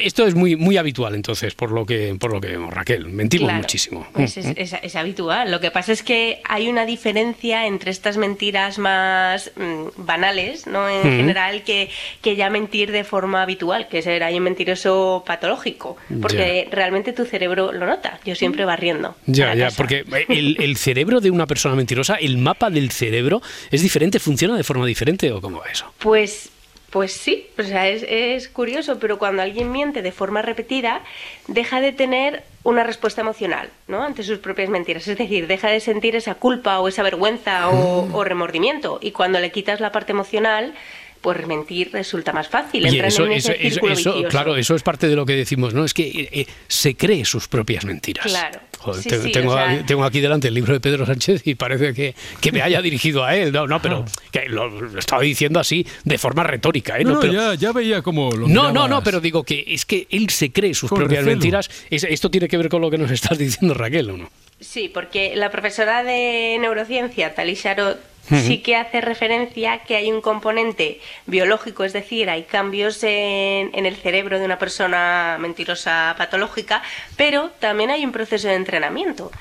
[0.00, 3.06] esto es muy muy habitual entonces, por lo que por lo que vemos, Raquel.
[3.06, 4.06] Mentimos Claro, muchísimo.
[4.12, 5.50] pues Mm, es, es- es habitual.
[5.50, 10.88] Lo que pasa es que hay una diferencia entre estas mentiras más mm, banales, ¿no?
[10.88, 11.16] En Mm.
[11.16, 11.88] general, que,
[12.22, 15.96] que ya mentir de forma habitual, que ser ahí un mentiroso patológico.
[16.20, 18.18] Porque realmente tu cerebro lo nota.
[18.24, 19.16] Yo siempre barriendo.
[19.26, 23.40] Ya, ya, porque el, el cerebro de una persona mentirosa, el mapa del cerebro
[23.70, 25.92] es diferente, funciona de forma diferente o cómo va eso.
[25.98, 26.50] Pues,
[26.90, 31.02] pues sí, o sea, es, es curioso, pero cuando alguien miente de forma repetida,
[31.48, 34.02] deja de tener una respuesta emocional, ¿no?
[34.02, 35.06] Ante sus propias mentiras.
[35.08, 38.14] Es decir, deja de sentir esa culpa o esa vergüenza o, Mm.
[38.14, 38.98] o remordimiento.
[39.02, 40.74] Y cuando le quitas la parte emocional,
[41.22, 42.86] pues mentir resulta más fácil.
[42.86, 44.28] Eso, en eso, ese eso, círculo eso, vicioso.
[44.30, 45.84] claro, eso es parte de lo que decimos, ¿no?
[45.84, 48.26] Es que eh, eh, se cree sus propias mentiras.
[48.26, 48.60] Claro.
[48.80, 51.04] Joder, Sí, te- sí, tengo, o sea- aquí, tengo aquí delante el libro de Pedro
[51.04, 53.52] Sánchez y parece que, que me haya dirigido a él.
[53.52, 57.04] No, no, pero que lo, lo estaba diciendo así de forma retórica, ¿eh?
[57.04, 59.84] No, no, pero, ya, ya veía cómo lo no, no, no, pero digo que es
[59.84, 61.30] que él se cree sus propias recelo.
[61.32, 61.70] mentiras.
[61.90, 64.30] Es- esto tiene que ver con lo que nos estás diciendo, Raquel, ¿o no?
[64.60, 67.98] Sí, porque la profesora de neurociencia, Tali Sharot.
[68.28, 73.86] Sí que hace referencia que hay un componente biológico, es decir, hay cambios en, en
[73.86, 76.82] el cerebro de una persona mentirosa patológica,
[77.16, 79.32] pero también hay un proceso de entrenamiento.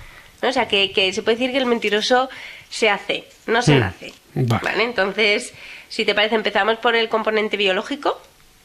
[0.42, 0.50] ¿no?
[0.50, 2.30] O sea, que, que se puede decir que el mentiroso
[2.70, 3.80] se hace, no se Mm.
[3.80, 4.14] nace.
[4.34, 4.62] Vale.
[4.64, 4.84] ¿vale?
[4.84, 5.54] Entonces,
[5.90, 8.20] si te parece, empezamos por el componente biológico.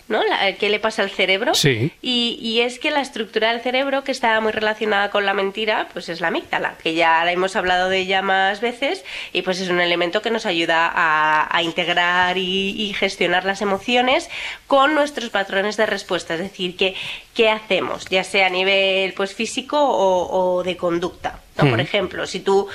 [0.09, 0.23] ¿No?
[0.23, 1.55] La- ¿Qué le pasa al cerebro?
[1.55, 1.91] Sí.
[2.03, 5.89] Y, y es que la estructura del cerebro que está muy relacionada con la mentira,
[5.93, 9.61] pues es la amígdala, que ya la hemos hablado de ella más veces y pues
[9.61, 14.29] es un elemento que nos ayuda a, a integrar y, y gestionar las emociones
[14.67, 16.35] con nuestros patrones de respuesta.
[16.35, 16.95] Es decir, que,
[17.35, 18.07] ¿qué hacemos?
[18.07, 21.41] Ya sea a nivel pues físico o, de conducta.
[21.57, 21.71] ¿no?
[21.71, 22.67] Por ejemplo, si tú,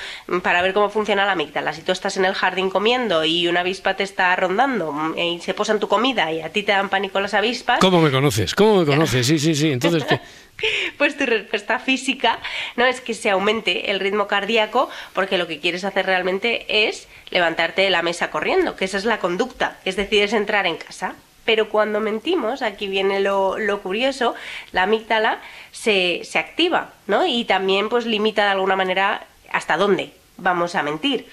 [0.41, 3.59] para ver cómo funciona la amígdala, si tú estás en el jardín comiendo y una
[3.59, 6.71] avispa te está rondando mm, y se posa en tu comida y a ti te
[6.71, 7.79] dan pánico las avispas.
[7.79, 8.55] ¿Cómo me conoces?
[8.55, 9.27] ¿Cómo me conoces?
[9.27, 9.71] Sí, sí, sí.
[9.71, 10.21] Entonces, ¿qué?
[10.97, 12.39] pues tu respuesta física
[12.75, 17.07] no es que se aumente el ritmo cardíaco porque lo que quieres hacer realmente es
[17.31, 20.77] levantarte de la mesa corriendo, que esa es la conducta, es decir, es entrar en
[20.77, 21.15] casa.
[21.49, 24.35] Pero cuando mentimos, aquí viene lo, curioso,
[24.71, 25.41] la amígdala
[25.71, 27.25] se, se activa, ¿no?
[27.25, 31.27] Y también pues limita de alguna manera hasta dónde vamos a mentir.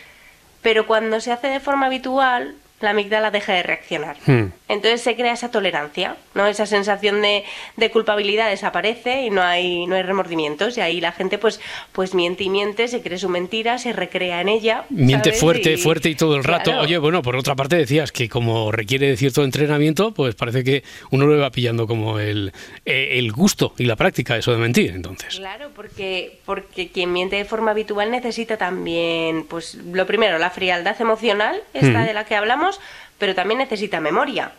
[0.62, 4.16] Pero cuando se hace de forma habitual, la amígdala deja de reaccionar.
[4.26, 4.52] Hmm.
[4.68, 6.46] Entonces se crea esa tolerancia, ¿no?
[6.46, 10.76] Esa sensación de, culpabilidad desaparece y no hay, no hay remordimientos.
[10.76, 11.60] Y ahí la gente pues,
[11.92, 14.84] pues miente y miente, se cree su mentira, se recrea en ella.
[14.90, 16.72] Miente fuerte, fuerte y todo el rato.
[16.80, 20.82] Oye, bueno, por otra parte decías que como requiere de cierto entrenamiento, pues parece que
[21.10, 22.52] uno lo va pillando como el,
[22.84, 25.36] eh, el gusto y la práctica eso de mentir, entonces.
[25.36, 31.00] Claro, porque, porque quien miente de forma habitual necesita también, pues lo primero, la frialdad
[31.00, 32.06] emocional, esta hmm.
[32.06, 32.65] de la que hablamos,
[33.18, 34.52] pero también necesita memoria.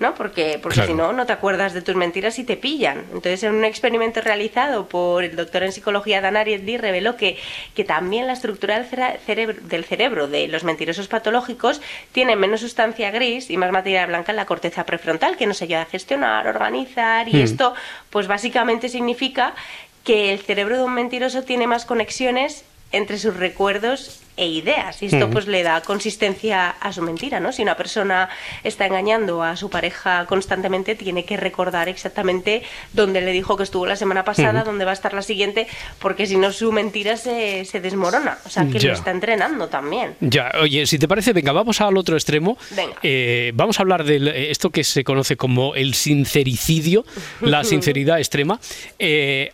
[0.00, 0.14] ¿no?
[0.14, 3.04] Porque, porque si no, no te acuerdas de tus mentiras y te pillan.
[3.12, 7.38] Entonces, en un experimento realizado por el doctor en psicología Dan Ariely reveló que,
[7.74, 8.86] que también la estructura del
[9.20, 11.80] cerebro, del cerebro de los mentirosos patológicos
[12.10, 15.82] tiene menos sustancia gris y más materia blanca en la corteza prefrontal, que nos ayuda
[15.82, 17.44] a gestionar, organizar, y hmm.
[17.44, 17.74] esto,
[18.10, 19.54] pues básicamente significa
[20.02, 22.64] que el cerebro de un mentiroso tiene más conexiones
[22.96, 25.00] entre sus recuerdos e ideas.
[25.02, 27.52] Y esto pues le da consistencia a su mentira, ¿no?
[27.52, 28.28] Si una persona
[28.64, 33.86] está engañando a su pareja constantemente, tiene que recordar exactamente dónde le dijo que estuvo
[33.86, 35.68] la semana pasada, dónde va a estar la siguiente,
[36.00, 38.38] porque si no su mentira se, se desmorona.
[38.44, 40.16] O sea, que lo está entrenando también.
[40.20, 42.58] Ya, oye, si te parece, venga, vamos al otro extremo.
[42.70, 42.96] Venga.
[43.02, 47.04] Eh, vamos a hablar de eh, esto que se conoce como el sincericidio,
[47.40, 48.58] la sinceridad extrema.
[48.98, 49.52] Eh,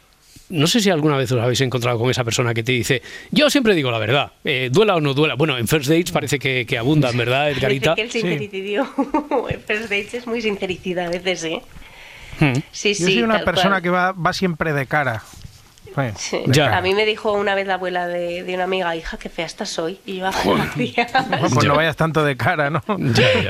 [0.51, 3.49] no sé si alguna vez os habéis encontrado con esa persona que te dice, yo
[3.51, 5.35] siempre digo la verdad, eh, duela o no duela.
[5.35, 7.95] Bueno, en First Dates parece que, que abundan, ¿verdad, Edgarita?
[7.95, 8.89] Dice que el sincericidio
[9.49, 11.63] en First Dates es muy sincericida a veces, ¿eh?
[12.41, 12.55] Hmm.
[12.71, 15.23] Sí, sí, yo soy una persona que va, va siempre de cara.
[15.97, 19.79] A mí me dijo una vez la abuela de, una amiga, hija, qué fea estás
[19.79, 19.99] hoy.
[20.07, 21.13] Y yo, gracias.
[21.41, 22.83] pues no vayas tanto de cara, ¿no?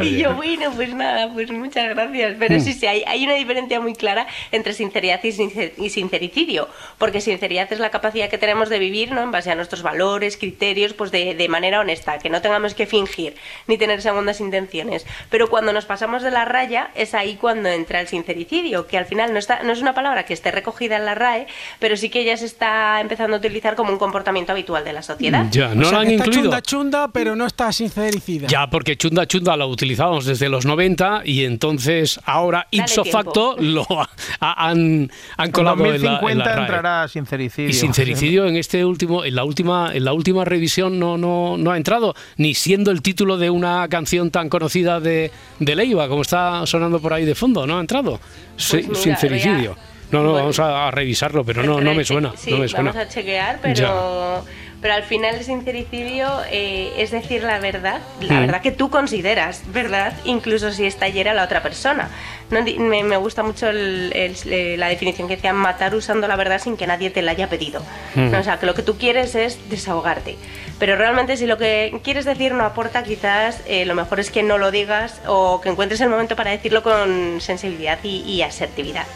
[0.02, 2.36] y yo, bueno, pues nada, pues muchas gracias.
[2.38, 2.60] Pero mm.
[2.60, 6.68] sí, sí, hay, hay, una diferencia muy clara entre sinceridad y, sincericidio.
[6.98, 9.22] Porque sinceridad es la capacidad que tenemos de vivir, ¿no?
[9.22, 12.86] En base a nuestros valores, criterios, pues de, de manera honesta, que no tengamos que
[12.86, 13.36] fingir
[13.66, 15.06] ni tener segundas intenciones.
[15.30, 19.06] Pero cuando nos pasamos de la raya, es ahí cuando entra el sincericidio, que al
[19.06, 21.46] final no, está, no es una palabra que esté recogida en la RAE,
[21.78, 25.02] pero sí que ya se está empezando a utilizar como un comportamiento habitual de la
[25.02, 25.46] sociedad.
[25.50, 26.42] Ya, no lo han está incluido.
[26.42, 28.48] Chunda chunda, pero no está sincericida.
[28.48, 33.86] Ya, porque chunda chunda lo utilizábamos desde los 90 y entonces ahora ipso facto lo
[34.40, 37.70] han, han colado en, la, en entrará sincericidio.
[37.70, 41.70] Y sincericidio en este último, en la última, en la última revisión no, no, no
[41.70, 46.22] ha entrado, ni siendo el título de una canción tan conocida de, de Leiva, como
[46.22, 48.18] está sonando por ahí de fondo, no ha entrado.
[48.70, 49.76] Pues sincericidio.
[50.10, 52.32] No, no, vamos a, revisarlo, pero no, no me suena.
[52.36, 52.92] Sí, no me suena.
[52.92, 54.44] vamos a chequear, pero,
[54.80, 58.40] pero al final el sincericidio eh, es decir la verdad, la mm.
[58.40, 62.10] verdad que tú consideras verdad, incluso si estallera la otra persona.
[62.50, 67.22] Me, gusta mucho la definición que decía matar usando la verdad sin que nadie te
[67.22, 67.82] la haya pedido.
[68.14, 68.34] Mm.
[68.34, 70.36] o sea, que lo que tú quieres es desahogarte.
[70.78, 74.42] Pero realmente si lo que quieres decir no aporta, quizás eh, lo mejor es que
[74.42, 79.06] no lo digas o que encuentres el momento para decirlo con sensibilidad y asertividad.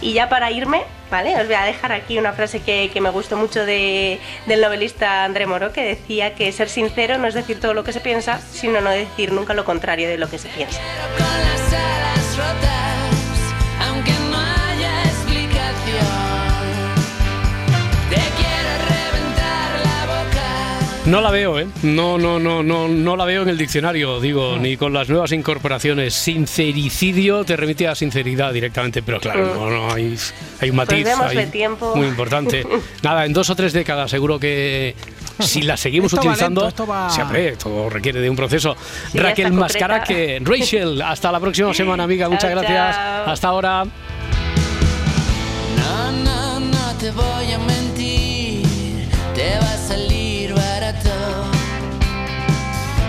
[0.00, 1.36] Y ya para irme, ¿vale?
[1.36, 5.46] Os voy a dejar aquí una frase que, me gustó mucho de, del novelista André
[5.46, 8.80] Moro, que decía que ser sincero no es decir todo lo que se piensa, sino
[8.80, 10.80] no decir nunca lo contrario de lo que se piensa.
[21.08, 21.66] No la veo, ¿eh?
[21.84, 25.32] No, no, no, no, no la veo en el diccionario, digo, ni con las nuevas
[25.32, 26.12] incorporaciones.
[26.12, 30.18] Sincericidio te remite a sinceridad directamente, pero claro, no, no hay,
[30.60, 31.06] hay un matiz
[31.50, 31.96] tiempo.
[31.96, 32.62] muy importante.
[33.02, 34.94] Nada, en dos o tres décadas seguro que
[35.40, 36.70] si la seguimos utilizando,
[37.08, 38.76] siempre todo requiere de un proceso.
[39.14, 42.28] Raquel Mascara que Rachel, hasta la próxima semana, amiga.
[42.28, 42.96] Muchas gracias.
[43.26, 43.84] Hasta ahora.
[45.74, 49.08] No, no, no te voy a mentir.
[49.34, 50.17] Te va a salir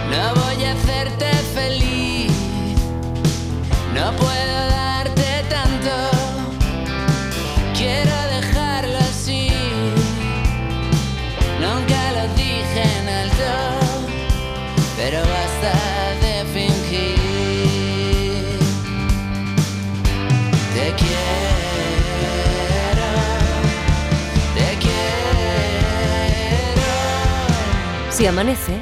[0.09, 2.31] no voy a hacerte feliz,
[3.93, 5.91] no puedo darte tanto.
[7.77, 9.49] Quiero dejarlo así,
[11.59, 13.51] nunca lo dije en alto,
[14.97, 15.73] pero basta
[16.21, 17.15] de fingir.
[20.73, 21.39] Te quiero.
[28.11, 28.81] Si amanece,